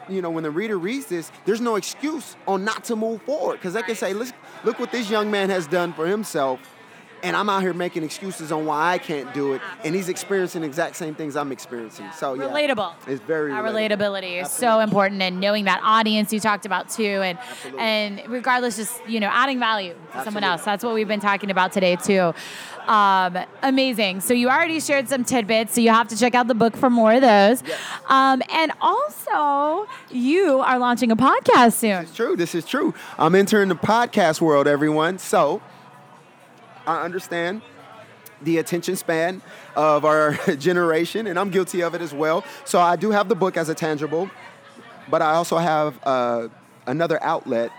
you 0.09 0.21
know, 0.21 0.31
when 0.31 0.43
the 0.43 0.51
reader 0.51 0.77
reads 0.77 1.05
this, 1.05 1.31
there's 1.45 1.61
no 1.61 1.75
excuse 1.75 2.35
on 2.47 2.65
not 2.65 2.83
to 2.85 2.95
move 2.95 3.21
forward 3.23 3.57
because 3.57 3.73
they 3.73 3.83
can 3.83 3.95
say, 3.95 4.13
look, 4.13 4.29
look 4.63 4.79
what 4.79 4.91
this 4.91 5.09
young 5.09 5.29
man 5.29 5.49
has 5.49 5.67
done 5.67 5.93
for 5.93 6.07
himself. 6.07 6.59
And 7.23 7.35
I'm 7.35 7.49
out 7.49 7.61
here 7.61 7.73
making 7.73 8.03
excuses 8.03 8.51
on 8.51 8.65
why 8.65 8.93
I 8.93 8.97
can't 8.97 9.33
do 9.33 9.53
it, 9.53 9.61
and 9.83 9.93
he's 9.93 10.09
experiencing 10.09 10.61
the 10.61 10.67
exact 10.67 10.95
same 10.95 11.13
things 11.15 11.35
I'm 11.35 11.51
experiencing. 11.51 12.07
So 12.15 12.33
yeah, 12.33 12.43
Relatable. 12.45 12.93
It's 13.07 13.21
very 13.21 13.51
That 13.51 13.63
relatable. 13.63 13.89
relatability 13.97 14.41
is 14.41 14.49
so 14.51 14.79
important, 14.79 15.21
and 15.21 15.39
knowing 15.39 15.65
that 15.65 15.81
audience 15.83 16.33
you 16.33 16.39
talked 16.39 16.65
about 16.65 16.89
too, 16.89 17.03
and 17.03 17.37
Absolutely. 17.37 17.79
and 17.81 18.21
regardless, 18.27 18.77
just 18.77 19.05
you 19.07 19.19
know, 19.19 19.29
adding 19.31 19.59
value 19.59 19.95
to 20.13 20.23
someone 20.23 20.43
else. 20.43 20.63
That's 20.63 20.83
what 20.83 20.93
we've 20.93 21.07
been 21.07 21.19
talking 21.19 21.51
about 21.51 21.71
today 21.71 21.95
too. 21.95 22.33
Um, 22.87 23.37
amazing. 23.61 24.21
So 24.21 24.33
you 24.33 24.49
already 24.49 24.79
shared 24.79 25.07
some 25.07 25.23
tidbits, 25.23 25.75
so 25.75 25.81
you 25.81 25.89
have 25.91 26.07
to 26.07 26.17
check 26.17 26.33
out 26.33 26.47
the 26.47 26.55
book 26.55 26.75
for 26.75 26.89
more 26.89 27.13
of 27.13 27.21
those. 27.21 27.61
Yes. 27.65 27.79
Um, 28.09 28.41
and 28.51 28.71
also, 28.81 29.87
you 30.09 30.59
are 30.59 30.79
launching 30.79 31.11
a 31.11 31.15
podcast 31.15 31.73
soon. 31.73 32.01
It's 32.03 32.15
true. 32.15 32.35
This 32.35 32.55
is 32.55 32.65
true. 32.65 32.93
I'm 33.19 33.35
entering 33.35 33.69
the 33.69 33.75
podcast 33.75 34.41
world, 34.41 34.67
everyone. 34.67 35.19
So 35.19 35.61
I 36.85 37.03
understand 37.03 37.61
the 38.41 38.57
attention 38.57 38.95
span 38.95 39.41
of 39.75 40.05
our 40.05 40.33
generation, 40.57 41.27
and 41.27 41.37
I'm 41.37 41.49
guilty 41.49 41.81
of 41.81 41.93
it 41.93 42.01
as 42.01 42.13
well. 42.13 42.43
So 42.65 42.79
I 42.79 42.95
do 42.95 43.11
have 43.11 43.29
the 43.29 43.35
book 43.35 43.57
as 43.57 43.69
a 43.69 43.75
tangible, 43.75 44.29
but 45.09 45.21
I 45.21 45.33
also 45.33 45.57
have 45.57 45.99
uh, 46.03 46.47
another 46.87 47.21
outlet 47.23 47.71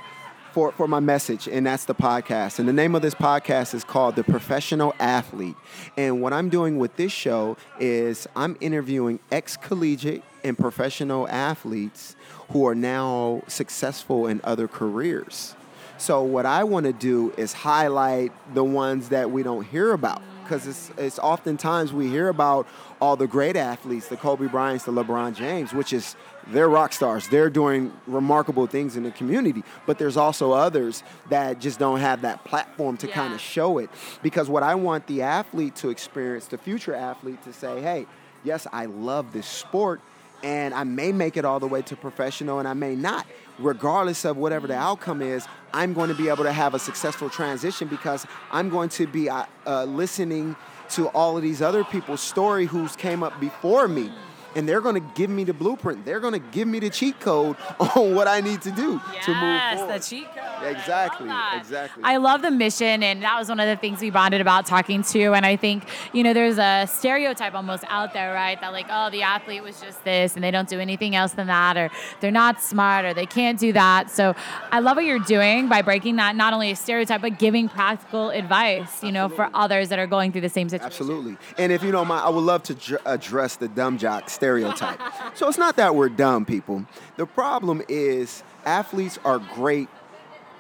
for, 0.53 0.71
for 0.73 0.87
my 0.87 1.01
message, 1.01 1.49
and 1.49 1.67
that's 1.67 1.87
the 1.87 1.95
podcast. 1.95 2.59
And 2.59 2.69
the 2.69 2.73
name 2.73 2.95
of 2.95 3.03
this 3.03 3.15
podcast 3.15 3.75
is 3.75 3.85
called 3.85 4.17
The 4.17 4.25
Professional 4.25 4.95
Athlete. 5.01 5.57
And 5.97 6.21
what 6.21 6.33
I'm 6.33 6.49
doing 6.51 6.79
with 6.79 6.97
this 6.97 7.11
show 7.11 7.57
is 7.81 8.29
I'm 8.37 8.57
interviewing 8.61 9.19
ex 9.31 9.57
collegiate 9.57 10.23
and 10.45 10.59
professional 10.59 11.27
athletes 11.29 12.17
who 12.51 12.67
are 12.67 12.75
now 12.75 13.43
successful 13.49 14.27
in 14.27 14.41
other 14.45 14.69
careers. 14.69 15.55
So, 16.03 16.25
what 16.25 16.47
I 16.47 16.65
want 16.65 16.87
to 16.87 16.93
do 16.93 17.33
is 17.37 17.53
highlight 17.53 18.33
the 18.55 18.65
ones 18.65 19.11
that 19.11 19.31
we 19.31 19.45
don't 19.45 19.65
hear 19.65 19.93
about 19.93 20.21
because 20.43 20.67
it's, 20.67 20.91
it's 20.99 21.19
oftentimes 21.21 21.93
we 21.93 22.09
hear 22.09 22.27
about 22.27 22.67
all 23.01 23.15
the 23.15 23.29
great 23.29 23.55
athletes, 23.55 24.09
the 24.09 24.17
Kobe 24.17 24.49
Bryants, 24.49 24.85
the 24.85 24.91
LeBron 24.91 25.37
James, 25.37 25.73
which 25.73 25.93
is 25.93 26.17
they're 26.49 26.69
rock 26.69 26.93
stars. 26.93 27.29
They're 27.29 27.49
doing 27.49 27.93
remarkable 28.09 28.67
things 28.67 28.97
in 28.97 29.05
the 29.05 29.13
community. 29.13 29.63
But 29.87 29.99
there's 29.99 30.17
also 30.17 30.51
others 30.51 31.05
that 31.29 31.61
just 31.61 31.79
don't 31.79 32.01
have 32.01 32.23
that 32.23 32.43
platform 32.43 32.97
to 32.97 33.07
yeah. 33.07 33.15
kind 33.15 33.33
of 33.33 33.41
show 33.41 33.79
it. 33.79 33.89
Because 34.25 34.51
what 34.51 34.65
I 34.65 34.75
want 34.75 35.07
the 35.07 35.23
athlete 35.23 35.77
to 35.77 35.91
experience, 35.91 36.47
the 36.47 36.59
future 36.59 36.97
athlete 36.97 37.41
to 37.45 37.53
say, 37.53 37.81
hey, 37.81 38.07
yes, 38.43 38.67
I 38.73 38.87
love 38.87 39.33
this 39.33 39.47
sport 39.47 40.01
and 40.43 40.75
I 40.75 40.85
may 40.85 41.13
make 41.13 41.37
it 41.37 41.45
all 41.45 41.61
the 41.61 41.67
way 41.67 41.83
to 41.83 41.97
professional 41.97 42.59
and 42.59 42.69
I 42.69 42.75
may 42.75 42.95
not. 42.95 43.27
Regardless 43.59 44.25
of 44.25 44.37
whatever 44.37 44.67
the 44.67 44.75
outcome 44.75 45.23
is, 45.23 45.47
I'm 45.73 45.93
going 45.93 46.09
to 46.09 46.15
be 46.15 46.29
able 46.29 46.45
to 46.45 46.53
have 46.53 46.75
a 46.75 46.79
successful 46.79 47.31
transition 47.31 47.89
because 47.89 48.27
I'm 48.51 48.69
going 48.69 48.89
to 48.91 49.07
be 49.07 49.29
uh, 49.29 49.45
uh, 49.67 49.85
listening 49.85 50.57
to 50.91 51.09
all 51.09 51.37
of 51.37 51.43
these 51.43 51.63
other 51.63 51.85
people's 51.85 52.21
story 52.21 52.67
who's 52.67 52.97
came 52.97 53.23
up 53.23 53.39
before 53.41 53.89
me 53.89 54.11
and 54.55 54.69
they're 54.69 54.81
going 54.81 54.95
to 54.95 55.13
give 55.15 55.31
me 55.31 55.45
the 55.45 55.53
blueprint. 55.53 56.05
They're 56.05 56.21
going 56.21 56.35
to 56.35 56.39
give 56.51 56.69
me 56.69 56.79
the 56.79 56.91
cheat 56.91 57.21
code 57.21 57.57
on 57.81 58.15
what 58.15 58.29
I 58.29 58.41
need 58.41 58.63
to 58.63 58.71
do 58.71 59.01
yes, 59.13 59.25
to 59.27 59.35
move 59.35 59.79
forward. 59.79 60.01
the 60.01 60.05
cheat 60.05 60.27
code. 60.35 60.77
Exactly, 60.77 61.29
I 61.29 61.59
exactly. 61.59 62.05
I 62.05 62.19
love 62.19 62.43
the 62.43 62.51
mission, 62.51 63.03
and 63.03 63.23
that 63.23 63.39
was 63.39 63.49
one 63.49 63.61
of 63.61 63.67
the 63.67 63.77
things 63.77 64.01
we 64.01 64.11
bonded 64.11 64.41
about 64.41 64.67
talking 64.67 65.03
to. 65.05 65.33
And 65.33 65.45
I 65.45 65.57
think 65.57 65.85
you 66.13 66.23
know 66.23 66.33
there's 66.33 66.59
a 66.59 66.87
stereotype 66.87 67.55
almost 67.55 67.85
out 67.89 68.13
there, 68.13 68.33
right? 68.33 68.61
That 68.61 68.73
like, 68.73 68.87
oh, 68.89 69.11
the 69.11 69.23
athlete 69.23 69.63
was 69.63 69.81
just 69.81 70.05
this, 70.05 70.35
and 70.35 70.45
they 70.45 70.51
don't 70.51 70.69
do 70.69 70.79
anything 70.79 71.17
else 71.17 71.33
than 71.33 71.49
that, 71.49 71.77
or 71.77 71.91
they're 72.21 72.31
not 72.31 72.63
smart, 72.63 73.05
or 73.05 73.15
they 73.15 73.27
can't 73.27 73.59
do 73.59 73.73
that. 73.73 74.11
So 74.11 74.35
I 74.71 74.81
love 74.81 74.97
what 74.97 75.05
you're 75.05 75.19
doing 75.19 75.69
by 75.69 75.83
breaking 75.83 76.17
that 76.17 76.37
not 76.37 76.53
only 76.53 76.71
a 76.71 76.77
stereotype, 76.77 77.23
but 77.23 77.39
giving 77.39 77.69
practical 77.69 78.31
advice, 78.31 79.03
you 79.03 79.13
know, 79.13 79.29
for 79.29 79.51
others 79.55 79.89
that 79.89 79.99
are 79.99 80.07
going 80.07 80.33
through 80.33 80.43
the 80.43 80.49
same 80.49 80.69
situation. 80.69 80.87
Absolutely. 80.87 81.37
And 81.59 81.73
if 81.73 81.83
you 81.83 81.91
don't 81.91 82.09
mind, 82.09 82.23
I 82.25 82.29
would 82.29 82.41
love 82.45 82.63
to 82.65 82.75
dr- 82.75 83.03
address 83.05 83.57
the 83.57 83.69
dumb 83.69 83.99
jock 83.99 84.31
stereotype. 84.43 85.01
so 85.35 85.49
it's 85.49 85.57
not 85.57 85.77
that 85.77 85.95
we're 85.95 86.09
dumb 86.09 86.45
people. 86.45 86.85
The 87.17 87.27
problem 87.27 87.81
is 87.89 88.43
athletes 88.65 89.17
are 89.25 89.39
great 89.39 89.89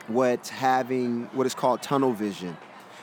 with 0.08 0.48
having 0.48 1.24
what 1.32 1.46
is 1.46 1.54
called 1.56 1.82
tunnel 1.82 2.12
vision, 2.12 2.56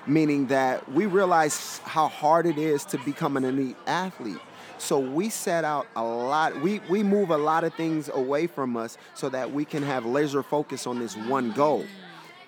meaning 0.07 0.47
that 0.47 0.89
we 0.89 1.05
realize 1.05 1.79
how 1.79 2.07
hard 2.07 2.45
it 2.45 2.57
is 2.57 2.85
to 2.85 2.97
become 2.99 3.35
an 3.35 3.43
elite 3.43 3.75
athlete. 3.87 4.39
So 4.77 4.97
we 4.99 5.29
set 5.29 5.65
out 5.65 5.85
a 5.97 6.03
lot, 6.03 6.61
we, 6.61 6.79
we 6.89 7.03
move 7.03 7.29
a 7.31 7.37
lot 7.37 7.65
of 7.65 7.73
things 7.73 8.07
away 8.07 8.47
from 8.47 8.77
us 8.77 8.97
so 9.15 9.27
that 9.27 9.51
we 9.51 9.65
can 9.65 9.83
have 9.83 10.05
laser 10.05 10.41
focus 10.41 10.87
on 10.87 10.99
this 10.99 11.17
one 11.17 11.51
goal. 11.51 11.83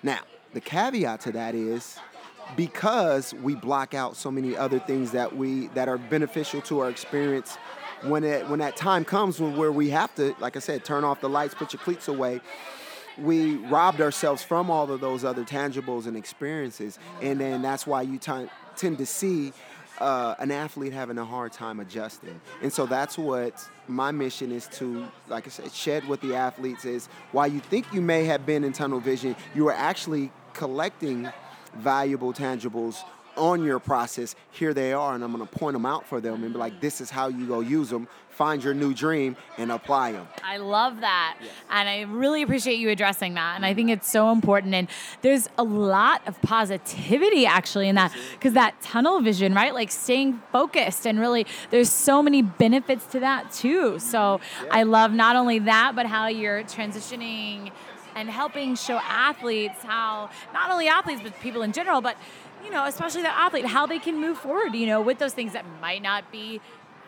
Now, 0.02 0.20
the 0.54 0.62
caveat 0.62 1.20
to 1.22 1.32
that 1.32 1.54
is 1.54 1.98
because 2.56 3.34
we 3.34 3.54
block 3.54 3.92
out 3.92 4.16
so 4.16 4.30
many 4.30 4.56
other 4.56 4.78
things 4.78 5.10
that 5.10 5.36
we 5.36 5.68
that 5.68 5.88
are 5.88 5.98
beneficial 5.98 6.62
to 6.62 6.80
our 6.80 6.88
experience 6.88 7.58
when 8.04 8.24
it 8.24 8.48
when 8.48 8.58
that 8.60 8.76
time 8.76 9.04
comes 9.04 9.40
when 9.40 9.56
where 9.56 9.72
we 9.72 9.90
have 9.90 10.14
to, 10.16 10.34
like 10.40 10.56
I 10.56 10.60
said, 10.60 10.84
turn 10.84 11.04
off 11.04 11.20
the 11.20 11.28
lights, 11.28 11.54
put 11.54 11.72
your 11.72 11.80
cleats 11.80 12.08
away, 12.08 12.40
we 13.18 13.56
robbed 13.56 14.00
ourselves 14.00 14.42
from 14.42 14.70
all 14.70 14.90
of 14.90 15.00
those 15.00 15.24
other 15.24 15.44
tangibles 15.44 16.06
and 16.06 16.16
experiences, 16.16 16.98
and 17.20 17.40
then 17.40 17.62
that's 17.62 17.86
why 17.86 18.02
you 18.02 18.18
t- 18.18 18.48
tend 18.76 18.98
to 18.98 19.06
see 19.06 19.52
uh, 19.98 20.34
an 20.38 20.50
athlete 20.50 20.92
having 20.92 21.18
a 21.18 21.24
hard 21.24 21.52
time 21.52 21.78
adjusting. 21.78 22.40
And 22.62 22.72
so 22.72 22.86
that's 22.86 23.16
what 23.16 23.68
my 23.86 24.10
mission 24.10 24.50
is 24.50 24.66
to, 24.68 25.06
like 25.28 25.46
I 25.46 25.50
said, 25.50 25.72
shed 25.72 26.08
with 26.08 26.20
the 26.22 26.34
athletes 26.34 26.84
is 26.84 27.06
while 27.30 27.46
you 27.46 27.60
think 27.60 27.92
you 27.92 28.00
may 28.00 28.24
have 28.24 28.44
been 28.44 28.64
in 28.64 28.72
tunnel 28.72 29.00
vision, 29.00 29.36
you 29.54 29.68
are 29.68 29.74
actually 29.74 30.32
collecting 30.54 31.30
valuable 31.76 32.32
tangibles 32.32 33.02
on 33.36 33.64
your 33.64 33.78
process, 33.78 34.34
here 34.50 34.74
they 34.74 34.92
are, 34.92 35.14
and 35.14 35.22
I'm 35.22 35.32
gonna 35.32 35.46
point 35.46 35.74
them 35.74 35.86
out 35.86 36.06
for 36.06 36.20
them 36.20 36.44
and 36.44 36.52
be 36.52 36.58
like, 36.58 36.80
this 36.80 37.00
is 37.00 37.10
how 37.10 37.28
you 37.28 37.46
go 37.46 37.60
use 37.60 37.90
them. 37.90 38.08
Find 38.30 38.64
your 38.64 38.72
new 38.72 38.94
dream 38.94 39.36
and 39.58 39.70
apply 39.70 40.12
them. 40.12 40.26
I 40.42 40.56
love 40.56 41.00
that. 41.00 41.36
Yes. 41.38 41.50
And 41.68 41.86
I 41.86 42.00
really 42.00 42.40
appreciate 42.40 42.76
you 42.76 42.88
addressing 42.88 43.34
that. 43.34 43.56
And 43.56 43.66
I 43.66 43.74
think 43.74 43.90
it's 43.90 44.10
so 44.10 44.32
important. 44.32 44.72
And 44.72 44.88
there's 45.20 45.50
a 45.58 45.62
lot 45.62 46.26
of 46.26 46.40
positivity 46.40 47.44
actually 47.44 47.90
in 47.90 47.94
that, 47.96 48.10
because 48.32 48.54
that 48.54 48.80
tunnel 48.80 49.20
vision, 49.20 49.52
right? 49.52 49.74
Like 49.74 49.90
staying 49.90 50.40
focused 50.50 51.06
and 51.06 51.20
really, 51.20 51.46
there's 51.70 51.90
so 51.90 52.22
many 52.22 52.40
benefits 52.40 53.04
to 53.08 53.20
that 53.20 53.52
too. 53.52 53.98
So 53.98 54.40
yeah. 54.64 54.68
I 54.72 54.84
love 54.84 55.12
not 55.12 55.36
only 55.36 55.58
that, 55.60 55.92
but 55.94 56.06
how 56.06 56.28
you're 56.28 56.64
transitioning 56.64 57.70
and 58.14 58.30
helping 58.30 58.74
show 58.74 58.98
athletes 58.98 59.82
how, 59.82 60.30
not 60.52 60.70
only 60.70 60.88
athletes, 60.88 61.20
but 61.22 61.38
people 61.40 61.62
in 61.62 61.72
general, 61.72 62.00
but 62.00 62.16
you 62.64 62.70
know, 62.70 62.86
especially 62.86 63.22
the 63.22 63.36
athlete, 63.36 63.66
how 63.66 63.86
they 63.86 63.98
can 63.98 64.20
move 64.20 64.38
forward, 64.38 64.74
you 64.74 64.86
know, 64.86 65.00
with 65.00 65.18
those 65.18 65.34
things 65.34 65.52
that 65.52 65.64
might 65.80 66.02
not 66.02 66.30
be 66.30 66.60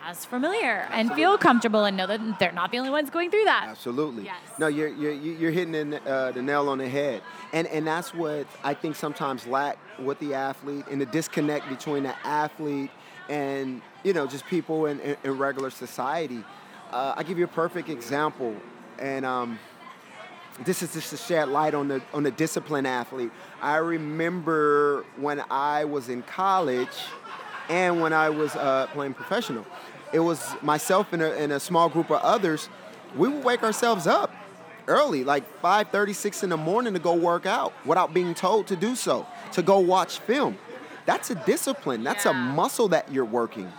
as 0.05 0.23
familiar 0.23 0.87
and 0.91 1.11
feel 1.13 1.35
comfortable 1.35 1.83
and 1.83 1.97
know 1.97 2.05
that 2.05 2.39
they're 2.39 2.51
not 2.51 2.71
the 2.71 2.77
only 2.77 2.91
ones 2.91 3.09
going 3.09 3.31
through 3.31 3.45
that. 3.45 3.65
Absolutely. 3.69 4.25
Yes. 4.25 4.37
No, 4.59 4.67
you're 4.67 4.89
you're 4.89 5.13
you're 5.13 5.51
hitting 5.51 5.89
the, 5.89 6.01
uh, 6.07 6.31
the 6.31 6.41
nail 6.41 6.69
on 6.69 6.77
the 6.77 6.87
head, 6.87 7.23
and 7.53 7.67
and 7.67 7.87
that's 7.87 8.13
what 8.13 8.45
I 8.63 8.75
think 8.75 8.95
sometimes 8.95 9.47
lack 9.47 9.77
with 9.99 10.19
the 10.19 10.35
athlete 10.35 10.85
and 10.91 11.01
the 11.01 11.07
disconnect 11.07 11.67
between 11.69 12.03
the 12.03 12.15
athlete 12.25 12.91
and 13.29 13.81
you 14.03 14.13
know 14.13 14.27
just 14.27 14.45
people 14.45 14.85
in, 14.85 14.99
in, 14.99 15.17
in 15.23 15.37
regular 15.37 15.71
society. 15.71 16.43
Uh, 16.91 17.15
I 17.17 17.23
give 17.23 17.39
you 17.39 17.45
a 17.45 17.49
perfect 17.49 17.89
example, 17.89 18.55
and 18.99 19.25
um, 19.25 19.57
this 20.63 20.81
is 20.81 20.93
just 20.93 21.09
to 21.09 21.17
shed 21.17 21.49
light 21.49 21.73
on 21.73 21.89
the 21.89 22.01
on 22.13 22.23
the 22.23 22.31
discipline 22.31 22.85
athlete. 22.85 23.31
I 23.61 23.77
remember 23.77 25.05
when 25.17 25.43
I 25.49 25.85
was 25.85 26.09
in 26.09 26.21
college 26.23 26.87
and 27.69 28.01
when 28.01 28.13
I 28.13 28.29
was 28.29 28.55
uh, 28.55 28.87
playing 28.93 29.15
professional. 29.15 29.65
It 30.13 30.19
was 30.19 30.41
myself 30.61 31.11
and 31.13 31.21
a, 31.21 31.35
and 31.37 31.51
a, 31.51 31.59
small 31.59 31.89
group 31.89 32.09
of 32.09 32.21
others. 32.21 32.69
We 33.17 33.27
would 33.27 33.43
wake 33.43 33.63
ourselves 33.63 34.07
up 34.07 34.33
early, 34.87 35.23
like 35.23 35.43
5:36 35.61 36.43
in 36.43 36.49
the 36.49 36.57
morning, 36.57 36.93
to 36.93 36.99
go 36.99 37.13
work 37.13 37.45
out 37.45 37.73
without 37.85 38.13
being 38.13 38.33
told 38.33 38.67
to 38.67 38.75
do 38.75 38.95
so. 38.95 39.27
To 39.53 39.61
go 39.61 39.79
watch 39.79 40.19
film. 40.19 40.57
That's 41.05 41.29
a 41.29 41.35
discipline. 41.35 42.03
That's 42.03 42.25
yeah. 42.25 42.31
a 42.31 42.33
muscle 42.33 42.87
that 42.89 43.11
you're 43.11 43.25
working. 43.25 43.71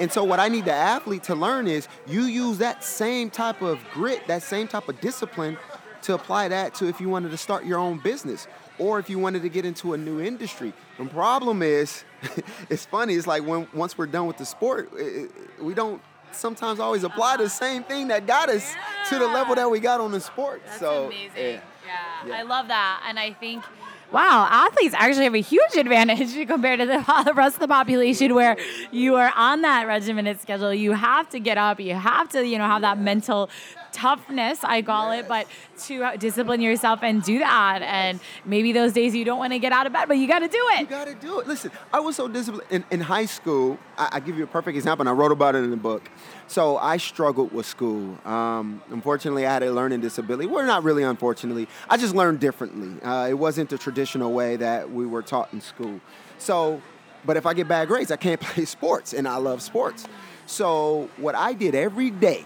And 0.00 0.10
so, 0.10 0.24
what 0.24 0.40
I 0.40 0.48
need 0.48 0.64
the 0.64 0.72
athlete 0.72 1.24
to 1.24 1.34
learn 1.34 1.66
is 1.66 1.88
you 2.06 2.22
use 2.22 2.58
that 2.58 2.84
same 2.84 3.30
type 3.30 3.60
of 3.60 3.78
grit, 3.92 4.26
that 4.28 4.42
same 4.42 4.68
type 4.68 4.88
of 4.88 5.00
discipline 5.00 5.58
to 6.02 6.14
apply 6.14 6.48
that 6.48 6.74
to 6.74 6.88
if 6.88 7.00
you 7.00 7.08
wanted 7.08 7.30
to 7.30 7.36
start 7.36 7.64
your 7.64 7.78
own 7.78 7.98
business 7.98 8.46
or 8.78 8.98
if 8.98 9.08
you 9.08 9.18
wanted 9.18 9.42
to 9.42 9.48
get 9.48 9.64
into 9.64 9.94
a 9.94 9.98
new 9.98 10.20
industry. 10.20 10.72
The 10.98 11.04
problem 11.06 11.62
is, 11.62 12.04
it's 12.68 12.84
funny. 12.84 13.14
It's 13.14 13.26
like 13.26 13.44
when 13.44 13.68
once 13.72 13.96
we're 13.96 14.06
done 14.06 14.26
with 14.26 14.38
the 14.38 14.44
sport, 14.44 14.90
it, 14.96 15.30
we 15.60 15.74
don't 15.74 16.02
sometimes 16.32 16.80
always 16.80 17.04
apply 17.04 17.36
the 17.36 17.44
uh-huh. 17.44 17.50
same 17.50 17.84
thing 17.84 18.08
that 18.08 18.26
got 18.26 18.48
us 18.48 18.74
yeah. 18.74 19.08
to 19.10 19.18
the 19.18 19.26
level 19.26 19.54
that 19.54 19.70
we 19.70 19.80
got 19.80 20.00
on 20.00 20.12
the 20.12 20.20
sport. 20.20 20.62
That's 20.66 20.80
so, 20.80 21.06
amazing. 21.06 21.30
Yeah. 21.36 21.60
Yeah. 21.86 22.28
yeah. 22.28 22.38
I 22.38 22.42
love 22.42 22.68
that, 22.68 23.04
and 23.08 23.18
I 23.18 23.32
think. 23.32 23.64
Wow, 24.10 24.46
athletes 24.50 24.94
actually 24.98 25.24
have 25.24 25.34
a 25.34 25.40
huge 25.40 25.74
advantage 25.74 26.46
compared 26.46 26.80
to 26.80 26.86
the 27.24 27.32
rest 27.34 27.56
of 27.56 27.60
the 27.60 27.68
population 27.68 28.34
where 28.34 28.58
you 28.90 29.16
are 29.16 29.32
on 29.34 29.62
that 29.62 29.86
regimented 29.86 30.38
schedule. 30.38 30.74
You 30.74 30.92
have 30.92 31.30
to 31.30 31.40
get 31.40 31.56
up, 31.56 31.80
you 31.80 31.94
have 31.94 32.28
to, 32.30 32.46
you 32.46 32.58
know, 32.58 32.66
have 32.66 32.82
that 32.82 32.98
mental 32.98 33.48
toughness, 33.92 34.64
I 34.64 34.82
call 34.82 35.14
yes. 35.14 35.24
it, 35.24 35.28
but 35.28 35.46
to 35.84 36.16
discipline 36.18 36.60
yourself 36.60 37.02
and 37.02 37.22
do 37.22 37.38
that. 37.38 37.82
And 37.82 38.20
maybe 38.44 38.72
those 38.72 38.92
days 38.92 39.14
you 39.14 39.24
don't 39.24 39.38
want 39.38 39.52
to 39.52 39.58
get 39.58 39.72
out 39.72 39.86
of 39.86 39.92
bed, 39.92 40.08
but 40.08 40.16
you 40.18 40.26
got 40.26 40.40
to 40.40 40.48
do 40.48 40.64
it. 40.72 40.80
You 40.80 40.86
got 40.86 41.06
to 41.06 41.14
do 41.14 41.40
it. 41.40 41.46
Listen, 41.46 41.70
I 41.92 42.00
was 42.00 42.16
so 42.16 42.28
disciplined 42.28 42.66
in, 42.70 42.84
in 42.90 43.00
high 43.00 43.26
school. 43.26 43.78
I, 43.96 44.08
I, 44.12 44.20
give 44.20 44.36
you 44.36 44.44
a 44.44 44.48
perfect 44.48 44.76
example, 44.76 45.02
and 45.02 45.08
I 45.08 45.12
wrote 45.12 45.32
about 45.32 45.54
it 45.54 45.64
in 45.64 45.70
the 45.70 45.76
book. 45.76 46.10
So 46.48 46.76
I 46.76 46.96
struggled 46.96 47.52
with 47.52 47.66
school. 47.66 48.18
Um, 48.26 48.82
unfortunately, 48.90 49.46
I 49.46 49.52
had 49.52 49.62
a 49.62 49.72
learning 49.72 50.00
disability. 50.00 50.46
Well, 50.46 50.64
not 50.66 50.82
really 50.82 51.02
unfortunately. 51.02 51.68
I 51.88 51.96
just 51.96 52.14
learned 52.14 52.40
differently. 52.40 53.00
Uh, 53.02 53.28
it 53.28 53.34
wasn't 53.34 53.70
the 53.70 53.78
traditional 53.78 54.32
way 54.32 54.56
that 54.56 54.90
we 54.90 55.06
were 55.06 55.22
taught 55.22 55.52
in 55.52 55.60
school. 55.60 56.00
So, 56.38 56.82
but 57.24 57.36
if 57.36 57.46
I 57.46 57.54
get 57.54 57.68
bad 57.68 57.88
grades, 57.88 58.10
I 58.10 58.16
can't 58.16 58.40
play 58.40 58.64
sports, 58.64 59.12
and 59.12 59.28
I 59.28 59.36
love 59.36 59.62
sports. 59.62 60.06
So 60.46 61.08
what 61.16 61.34
I 61.34 61.52
did 61.52 61.74
every 61.74 62.10
day 62.10 62.44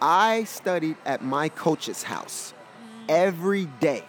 I 0.00 0.44
studied 0.44 0.96
at 1.04 1.22
my 1.24 1.48
coach's 1.48 2.02
house 2.02 2.54
every 3.08 3.66
day. 3.80 4.04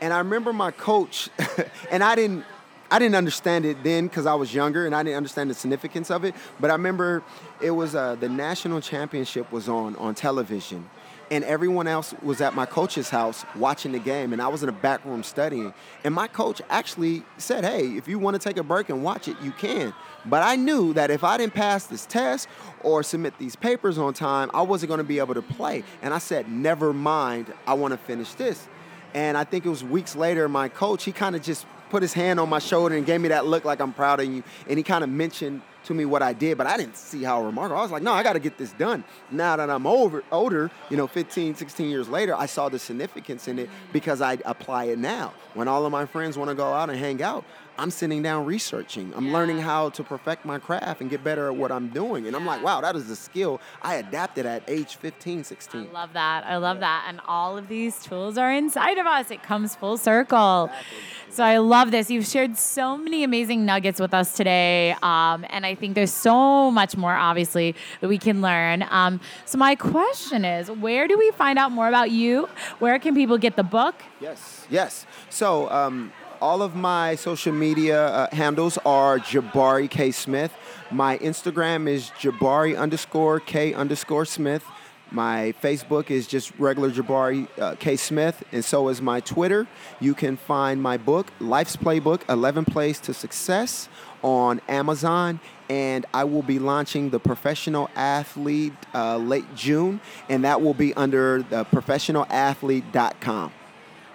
And 0.00 0.12
I 0.12 0.18
remember 0.18 0.52
my 0.52 0.70
coach, 0.70 1.30
and 1.90 2.04
I 2.04 2.14
didn't 2.14 2.44
I 2.88 3.00
didn't 3.00 3.16
understand 3.16 3.64
it 3.64 3.82
then 3.82 4.06
because 4.06 4.26
I 4.26 4.34
was 4.34 4.54
younger 4.54 4.86
and 4.86 4.94
I 4.94 5.02
didn't 5.02 5.16
understand 5.16 5.50
the 5.50 5.54
significance 5.54 6.10
of 6.10 6.24
it. 6.24 6.34
But 6.60 6.70
I 6.70 6.74
remember 6.74 7.24
it 7.60 7.72
was 7.72 7.94
uh, 7.94 8.14
the 8.14 8.28
national 8.28 8.80
championship 8.80 9.50
was 9.50 9.68
on 9.68 9.96
on 9.96 10.14
television, 10.14 10.88
and 11.30 11.44
everyone 11.44 11.86
else 11.86 12.14
was 12.22 12.40
at 12.40 12.54
my 12.54 12.66
coach's 12.66 13.10
house 13.10 13.44
watching 13.54 13.92
the 13.92 13.98
game, 13.98 14.32
and 14.32 14.40
I 14.40 14.48
was 14.48 14.62
in 14.62 14.66
the 14.66 14.72
back 14.72 15.04
room 15.04 15.22
studying. 15.22 15.74
And 16.04 16.14
my 16.14 16.28
coach 16.28 16.62
actually 16.68 17.24
said, 17.38 17.64
"Hey, 17.64 17.96
if 17.96 18.08
you 18.08 18.18
want 18.18 18.34
to 18.34 18.38
take 18.38 18.56
a 18.56 18.62
break 18.62 18.88
and 18.88 19.02
watch 19.02 19.28
it, 19.28 19.36
you 19.42 19.52
can." 19.52 19.92
But 20.24 20.42
I 20.42 20.56
knew 20.56 20.92
that 20.94 21.10
if 21.10 21.24
I 21.24 21.36
didn't 21.36 21.54
pass 21.54 21.86
this 21.86 22.06
test 22.06 22.48
or 22.82 23.02
submit 23.02 23.38
these 23.38 23.56
papers 23.56 23.98
on 23.98 24.14
time, 24.14 24.50
I 24.54 24.62
wasn't 24.62 24.88
going 24.88 24.98
to 24.98 25.04
be 25.04 25.18
able 25.18 25.34
to 25.34 25.42
play. 25.42 25.84
And 26.02 26.14
I 26.14 26.18
said, 26.18 26.50
"Never 26.50 26.92
mind, 26.92 27.52
I 27.66 27.74
want 27.74 27.92
to 27.92 27.98
finish 27.98 28.34
this." 28.34 28.68
And 29.14 29.36
I 29.36 29.44
think 29.44 29.64
it 29.64 29.70
was 29.70 29.82
weeks 29.82 30.14
later, 30.14 30.48
my 30.48 30.68
coach, 30.68 31.04
he 31.04 31.12
kind 31.12 31.34
of 31.34 31.42
just 31.42 31.66
put 31.90 32.02
his 32.02 32.12
hand 32.12 32.40
on 32.40 32.48
my 32.48 32.58
shoulder 32.58 32.96
and 32.96 33.06
gave 33.06 33.20
me 33.20 33.28
that 33.28 33.46
look 33.46 33.64
like 33.64 33.80
I'm 33.80 33.92
proud 33.92 34.20
of 34.20 34.26
you. 34.26 34.42
And 34.68 34.76
he 34.76 34.82
kind 34.82 35.04
of 35.04 35.10
mentioned 35.10 35.62
to 35.86 35.94
me 35.94 36.04
what 36.04 36.22
I 36.22 36.32
did, 36.32 36.58
but 36.58 36.66
I 36.66 36.76
didn't 36.76 36.96
see 36.96 37.22
how 37.22 37.42
remarkable. 37.42 37.78
I 37.78 37.82
was 37.82 37.90
like, 37.90 38.02
no, 38.02 38.12
I 38.12 38.22
got 38.22 38.34
to 38.34 38.38
get 38.38 38.58
this 38.58 38.72
done. 38.72 39.04
Now 39.30 39.56
that 39.56 39.70
I'm 39.70 39.86
over, 39.86 40.22
older, 40.30 40.70
you 40.90 40.96
know, 40.96 41.06
15, 41.06 41.54
16 41.54 41.90
years 41.90 42.08
later, 42.08 42.34
I 42.34 42.46
saw 42.46 42.68
the 42.68 42.78
significance 42.78 43.48
in 43.48 43.58
it 43.58 43.70
because 43.92 44.20
I 44.20 44.38
apply 44.44 44.84
it 44.84 44.98
now. 44.98 45.32
When 45.54 45.68
all 45.68 45.86
of 45.86 45.92
my 45.92 46.06
friends 46.06 46.36
want 46.36 46.50
to 46.50 46.54
go 46.54 46.72
out 46.72 46.90
and 46.90 46.98
hang 46.98 47.22
out, 47.22 47.44
I'm 47.78 47.90
sitting 47.90 48.22
down 48.22 48.46
researching. 48.46 49.12
I'm 49.14 49.26
yeah. 49.26 49.32
learning 49.32 49.58
how 49.58 49.90
to 49.90 50.02
perfect 50.02 50.44
my 50.44 50.58
craft 50.58 51.00
and 51.00 51.10
get 51.10 51.22
better 51.22 51.46
at 51.48 51.56
what 51.56 51.70
I'm 51.70 51.88
doing. 51.88 52.26
And 52.26 52.34
I'm 52.34 52.46
like, 52.46 52.62
wow, 52.62 52.80
that 52.80 52.96
is 52.96 53.10
a 53.10 53.16
skill 53.16 53.60
I 53.82 53.96
adapted 53.96 54.46
at 54.46 54.62
age 54.68 54.96
15, 54.96 55.44
16. 55.44 55.88
I 55.88 55.92
love 55.92 56.12
that. 56.14 56.44
I 56.46 56.56
love 56.56 56.76
yeah. 56.76 56.80
that. 56.80 57.04
And 57.08 57.20
all 57.26 57.58
of 57.58 57.68
these 57.68 58.02
tools 58.02 58.38
are 58.38 58.52
inside 58.52 58.98
of 58.98 59.06
us. 59.06 59.30
It 59.30 59.42
comes 59.42 59.76
full 59.76 59.98
circle. 59.98 60.64
Exactly. 60.64 60.98
So 61.30 61.44
I 61.44 61.58
love 61.58 61.90
this. 61.90 62.10
You've 62.10 62.26
shared 62.26 62.56
so 62.56 62.96
many 62.96 63.22
amazing 63.22 63.66
nuggets 63.66 64.00
with 64.00 64.14
us 64.14 64.34
today. 64.34 64.92
Um, 65.02 65.44
and 65.50 65.66
I 65.66 65.74
think 65.74 65.94
there's 65.94 66.12
so 66.12 66.70
much 66.70 66.96
more, 66.96 67.12
obviously, 67.14 67.74
that 68.00 68.08
we 68.08 68.16
can 68.16 68.40
learn. 68.40 68.86
Um, 68.88 69.20
so 69.44 69.58
my 69.58 69.74
question 69.74 70.46
is 70.46 70.70
where 70.70 71.06
do 71.06 71.18
we 71.18 71.30
find 71.32 71.58
out 71.58 71.72
more 71.72 71.88
about 71.88 72.10
you? 72.10 72.48
Where 72.78 72.98
can 72.98 73.14
people 73.14 73.36
get 73.36 73.56
the 73.56 73.62
book? 73.62 73.96
Yes, 74.18 74.66
yes. 74.70 75.04
So, 75.28 75.70
um, 75.70 76.10
all 76.40 76.62
of 76.62 76.74
my 76.74 77.14
social 77.14 77.52
media 77.52 78.06
uh, 78.06 78.34
handles 78.34 78.78
are 78.84 79.18
Jabari 79.18 79.88
K 79.88 80.10
Smith. 80.10 80.52
My 80.90 81.18
Instagram 81.18 81.88
is 81.88 82.10
Jabari 82.20 82.78
underscore 82.78 83.40
K 83.40 83.74
underscore 83.74 84.24
Smith. 84.24 84.64
My 85.10 85.54
Facebook 85.62 86.10
is 86.10 86.26
just 86.26 86.52
regular 86.58 86.90
Jabari 86.90 87.48
uh, 87.58 87.76
K 87.76 87.96
Smith, 87.96 88.42
and 88.52 88.64
so 88.64 88.88
is 88.88 89.00
my 89.00 89.20
Twitter. 89.20 89.66
You 90.00 90.14
can 90.14 90.36
find 90.36 90.82
my 90.82 90.96
book, 90.96 91.32
Life's 91.38 91.76
Playbook 91.76 92.22
11 92.28 92.64
Plays 92.64 92.98
to 93.00 93.14
Success, 93.14 93.88
on 94.22 94.60
Amazon. 94.68 95.40
And 95.68 96.06
I 96.14 96.24
will 96.24 96.42
be 96.42 96.58
launching 96.58 97.10
the 97.10 97.20
Professional 97.20 97.90
Athlete 97.94 98.72
uh, 98.94 99.16
late 99.16 99.54
June, 99.54 100.00
and 100.28 100.44
that 100.44 100.60
will 100.60 100.74
be 100.74 100.94
under 100.94 101.42
the 101.42 101.64
professionalathlete.com. 101.64 103.52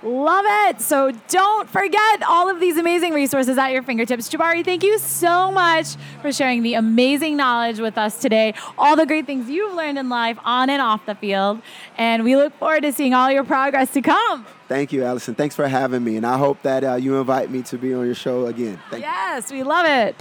Love 0.03 0.45
it. 0.69 0.81
So 0.81 1.11
don't 1.27 1.69
forget 1.69 2.23
all 2.23 2.49
of 2.49 2.59
these 2.59 2.77
amazing 2.77 3.13
resources 3.13 3.57
at 3.57 3.71
your 3.71 3.83
fingertips. 3.83 4.29
Jabari, 4.29 4.65
thank 4.65 4.83
you 4.83 4.97
so 4.97 5.51
much 5.51 5.95
for 6.21 6.31
sharing 6.31 6.63
the 6.63 6.73
amazing 6.73 7.37
knowledge 7.37 7.79
with 7.79 7.97
us 7.97 8.19
today, 8.19 8.55
all 8.79 8.95
the 8.95 9.05
great 9.05 9.27
things 9.27 9.49
you've 9.49 9.75
learned 9.75 9.99
in 9.99 10.09
life 10.09 10.39
on 10.43 10.71
and 10.71 10.81
off 10.81 11.05
the 11.05 11.13
field. 11.13 11.61
And 11.97 12.23
we 12.23 12.35
look 12.35 12.53
forward 12.57 12.81
to 12.81 12.91
seeing 12.91 13.13
all 13.13 13.31
your 13.31 13.43
progress 13.43 13.93
to 13.93 14.01
come. 14.01 14.45
Thank 14.67 14.91
you, 14.91 15.01
Alyson. 15.01 15.35
Thanks 15.35 15.55
for 15.55 15.67
having 15.67 16.03
me. 16.03 16.17
And 16.17 16.25
I 16.25 16.37
hope 16.37 16.61
that 16.63 16.83
uh, 16.83 16.95
you 16.95 17.19
invite 17.19 17.51
me 17.51 17.61
to 17.63 17.77
be 17.77 17.93
on 17.93 18.05
your 18.05 18.15
show 18.15 18.47
again. 18.47 18.79
Thank 18.89 19.03
yes, 19.03 19.51
you. 19.51 19.57
we 19.57 19.63
love 19.63 19.85
it. 19.85 20.15